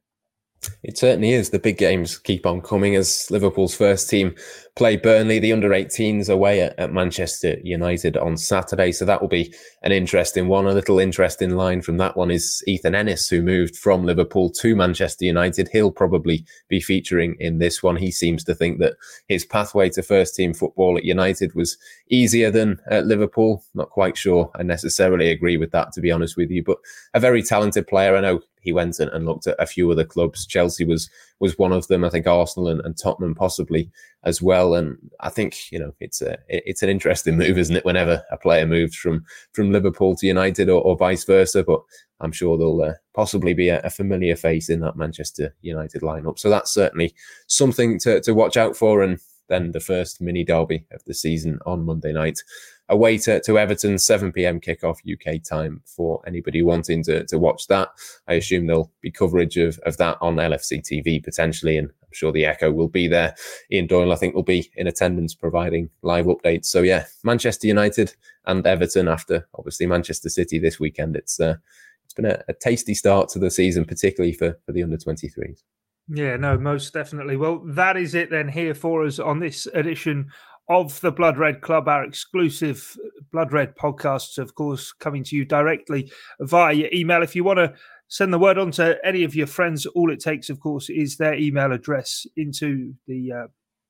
It 0.83 0.99
certainly 0.99 1.33
is. 1.33 1.51
The 1.51 1.59
big 1.59 1.79
games 1.79 2.19
keep 2.19 2.47
on 2.47 2.61
coming 2.61 2.97
as 2.97 3.31
Liverpool's 3.31 3.75
first 3.75 4.09
team 4.09 4.35
play 4.77 4.97
Burnley, 4.97 5.39
the 5.39 5.53
under 5.53 5.71
18s 5.71 6.29
away 6.29 6.61
at, 6.61 6.79
at, 6.79 6.93
Manchester 6.93 7.59
United 7.63 8.17
on 8.17 8.37
Saturday. 8.37 8.91
So 8.91 9.05
that 9.05 9.21
will 9.21 9.29
be 9.29 9.55
an 9.83 9.93
interesting 9.93 10.49
one. 10.49 10.67
A 10.67 10.73
little 10.73 10.99
interesting 10.99 11.51
line 11.51 11.81
from 11.81 11.97
that 11.99 12.17
one 12.17 12.31
is 12.31 12.63
Ethan 12.67 12.95
Ennis, 12.95 13.29
who 13.29 13.41
moved 13.41 13.77
from 13.77 14.05
Liverpool 14.05 14.51
to 14.51 14.75
Manchester 14.75 15.25
United. 15.25 15.69
He'll 15.73 15.93
probably 15.93 16.45
be 16.69 16.81
featuring 16.81 17.37
in 17.39 17.59
this 17.59 17.83
one. 17.83 17.97
He 17.97 18.11
seems 18.11 18.43
to 18.45 18.55
think 18.55 18.81
that 18.81 18.95
his 19.29 19.45
pathway 19.45 19.91
to 19.91 20.03
first 20.03 20.35
team 20.35 20.55
football 20.55 20.99
at 20.99 21.05
United 21.05 21.55
was 21.55 21.77
easier 22.09 22.51
than 22.51 22.79
at 22.91 23.07
Liverpool. 23.07 23.65
Not 23.75 23.91
quite 23.91 24.17
sure 24.17 24.51
I 24.55 24.63
necessarily 24.63 25.31
agree 25.31 25.57
with 25.57 25.71
that, 25.73 25.93
to 25.93 26.01
be 26.01 26.11
honest 26.11 26.37
with 26.37 26.51
you, 26.51 26.63
but 26.63 26.79
a 27.15 27.21
very 27.21 27.43
talented 27.43 27.87
player. 27.87 28.17
I 28.17 28.21
know 28.21 28.41
he 28.61 28.73
went 28.73 28.99
and, 28.99 29.11
and 29.11 29.27
looked 29.27 29.47
at 29.47 29.57
a 29.59 29.67
few 29.67 29.91
other 29.91 30.05
clubs. 30.05 30.47
Chelsea 30.47 30.85
was 30.85 31.11
was 31.41 31.59
one 31.59 31.73
of 31.73 31.87
them. 31.89 32.05
I 32.05 32.09
think 32.09 32.27
Arsenal 32.27 32.69
and, 32.69 32.81
and 32.81 32.97
Tottenham 32.97 33.35
possibly 33.35 33.91
as 34.25 34.41
well. 34.41 34.75
And 34.75 34.97
I 35.21 35.29
think 35.29 35.71
you 35.71 35.79
know 35.79 35.95
it's 36.01 36.23
a 36.23 36.39
it's 36.49 36.83
an 36.83 36.89
interesting 36.89 37.37
move, 37.39 37.59
isn't 37.59 37.77
it? 37.77 37.85
Whenever 37.85 38.23
a 38.31 38.39
player 38.39 38.67
moves 38.67 38.97
from 38.97 39.25
from 39.53 39.73
Liverpool 39.73 40.17
to 40.17 40.27
United 40.27 40.69
or, 40.69 40.83
or 40.83 40.97
vice 40.97 41.25
versa, 41.25 41.63
but 41.63 41.83
I'm 42.21 42.33
sure 42.33 42.57
there'll 42.57 42.83
uh, 42.83 42.95
possibly 43.15 43.55
be 43.55 43.69
a, 43.69 43.81
a, 43.81 43.91
familiar 43.91 44.37
face 44.37 44.71
in 44.71 44.81
that 44.81 44.97
Manchester 44.97 45.55
United 45.61 46.01
lineup. 46.01 46.39
So 46.39 46.49
that's 46.49 46.73
certainly 46.73 47.15
something 47.47 47.99
to 48.01 48.21
to 48.23 48.35
watch 48.35 48.57
out 48.57 48.77
for. 48.77 49.03
And 49.03 49.19
then 49.49 49.73
the 49.73 49.81
first 49.81 50.21
mini 50.21 50.45
derby 50.45 50.87
of 50.93 51.05
the 51.05 51.15
season 51.15 51.59
on 51.67 51.85
Monday 51.85 52.13
night 52.13 52.41
away 52.89 53.19
to, 53.19 53.41
to 53.41 53.59
Everton, 53.59 53.99
7 53.99 54.33
p.m. 54.33 54.61
kickoff 54.61 54.99
UK 55.11 55.43
time 55.43 55.83
for 55.85 56.21
anybody 56.27 56.63
wanting 56.63 57.03
to, 57.05 57.25
to 57.25 57.39
watch 57.39 57.67
that. 57.69 57.89
I 58.29 58.35
assume 58.35 58.67
there'll 58.67 58.93
be 59.01 59.11
coverage 59.11 59.57
of, 59.57 59.79
of 59.81 59.97
that 59.99 60.19
on 60.21 60.37
LFC 60.37 60.83
TV 60.83 61.23
potentially, 61.23 61.79
and 61.79 61.89
I'm 61.89 62.13
sure 62.13 62.33
the 62.33 62.45
Echo 62.45 62.71
will 62.71 62.89
be 62.89 63.09
there. 63.09 63.35
Ian 63.73 63.87
Doyle, 63.87 64.13
I 64.13 64.17
think, 64.17 64.35
will 64.35 64.43
be 64.43 64.71
in 64.77 64.87
attendance 64.87 65.35
providing 65.35 65.91
live 66.03 66.27
updates. 66.27 66.67
So, 66.67 66.83
yeah, 66.83 67.07
Manchester 67.23 67.67
United 67.67 68.15
and 68.47 68.67
Everton 68.67 69.09
after 69.09 69.49
obviously 69.55 69.87
Manchester 69.87 70.29
City 70.29 70.59
this 70.59 70.79
weekend. 70.79 71.17
It's 71.17 71.41
uh, 71.41 71.57
it's 72.05 72.15
been 72.15 72.27
a, 72.27 72.43
a 72.49 72.53
tasty 72.53 72.95
start 72.95 73.31
to 73.31 73.39
the 73.39 73.51
season, 73.51 73.87
particularly 73.87 74.35
for, 74.35 74.59
for 74.67 74.73
the 74.73 74.83
under 74.83 74.99
23s. 74.99 75.63
Yeah, 76.09 76.37
no, 76.37 76.59
most 76.59 76.93
definitely. 76.93 77.37
Well, 77.37 77.63
that 77.67 77.97
is 77.97 78.15
it 78.15 78.31
then 78.31 78.49
here 78.49 78.75
for 78.75 79.07
us 79.07 79.19
on 79.19 79.39
this 79.39 79.67
edition 79.67 80.31
of 80.69 81.01
the 81.01 81.13
Blood 81.13 81.39
Red 81.39 81.61
Club, 81.61 81.89
our 81.89 82.05
exclusive 82.05 82.97
Blood 83.33 83.53
Red 83.53 83.75
podcasts, 83.77 84.39
of 84.39 84.55
course, 84.55 84.93
coming 84.93 85.25
to 85.25 85.37
you 85.37 85.45
directly 85.45 86.11
via 86.41 86.75
your 86.75 86.89
email. 86.93 87.23
If 87.23 87.35
you 87.35 87.45
want 87.45 87.59
to 87.59 87.75
send 88.09 88.33
the 88.33 88.39
word 88.39 88.59
on 88.59 88.71
to 88.73 88.99
any 89.05 89.25
of 89.25 89.35
your 89.35 89.47
friends, 89.47 89.87
all 89.87 90.11
it 90.11 90.21
takes, 90.21 90.51
of 90.51 90.61
course, 90.61 90.91
is 90.91 91.17
their 91.17 91.35
email 91.35 91.73
address 91.73 92.27
into 92.37 92.95
the 93.07 93.33
uh, 93.33 93.47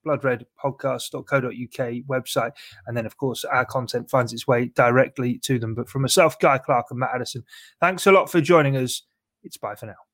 bloodredpodcast.co.uk 0.06 1.88
website. 2.08 2.52
And 2.86 2.96
then, 2.96 3.06
of 3.06 3.16
course, 3.16 3.44
our 3.44 3.64
content 3.64 4.10
finds 4.10 4.32
its 4.32 4.46
way 4.46 4.66
directly 4.66 5.38
to 5.44 5.58
them. 5.58 5.74
But 5.74 5.88
from 5.88 6.02
myself, 6.02 6.38
Guy 6.38 6.58
Clark, 6.58 6.86
and 6.90 7.00
Matt 7.00 7.10
Addison, 7.14 7.44
thanks 7.80 8.06
a 8.06 8.12
lot 8.12 8.30
for 8.30 8.40
joining 8.40 8.76
us. 8.76 9.02
It's 9.42 9.56
bye 9.56 9.74
for 9.74 9.86
now. 9.86 10.13